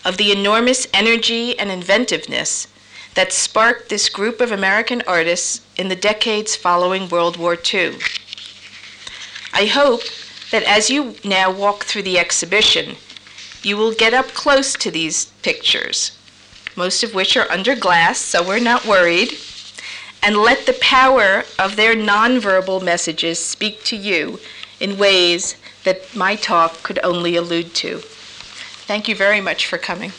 of 0.07 0.19
the 0.19 0.31
enormous 0.31 0.87
energy 0.95 1.59
and 1.59 1.69
inventiveness 1.69 2.69
that 3.15 3.33
sparked 3.33 3.89
this 3.89 4.09
group 4.09 4.41
of 4.41 4.53
American 4.53 5.03
artists 5.05 5.61
in 5.77 5.89
the 5.89 5.97
decades 5.97 6.55
following 6.55 7.09
World 7.09 7.37
War 7.37 7.59
II. 7.75 7.97
I 9.53 9.67
hope 9.67 10.03
that 10.53 10.63
as 10.63 10.91
you 10.91 11.17
now 11.25 11.51
walk 11.51 11.85
through 11.85 12.05
the 12.05 12.21
exhibition, 12.21 12.95
you 13.65 13.77
will 13.77 13.93
get 13.93 14.15
up 14.15 14.29
close 14.29 14.75
to 14.75 14.93
these 14.93 15.25
pictures, 15.43 16.17
most 16.77 17.03
of 17.03 17.13
which 17.13 17.37
are 17.37 17.51
under 17.51 17.75
glass, 17.75 18.19
so 18.19 18.47
we're 18.47 18.61
not 18.61 18.87
worried, 18.87 19.33
and 20.23 20.37
let 20.37 20.67
the 20.67 20.79
power 20.81 21.43
of 21.59 21.75
their 21.75 21.97
nonverbal 21.97 22.81
messages 22.81 23.45
speak 23.45 23.83
to 23.83 23.97
you 23.97 24.39
in 24.79 24.99
ways 24.99 25.57
that 25.83 26.15
my 26.15 26.37
talk 26.37 26.85
could 26.85 27.01
only 27.03 27.35
allude 27.35 27.75
to. 27.75 28.03
Thank 28.87 29.09
you 29.09 29.17
very 29.17 29.41
much 29.41 29.67
for 29.67 29.79
coming. 29.79 30.13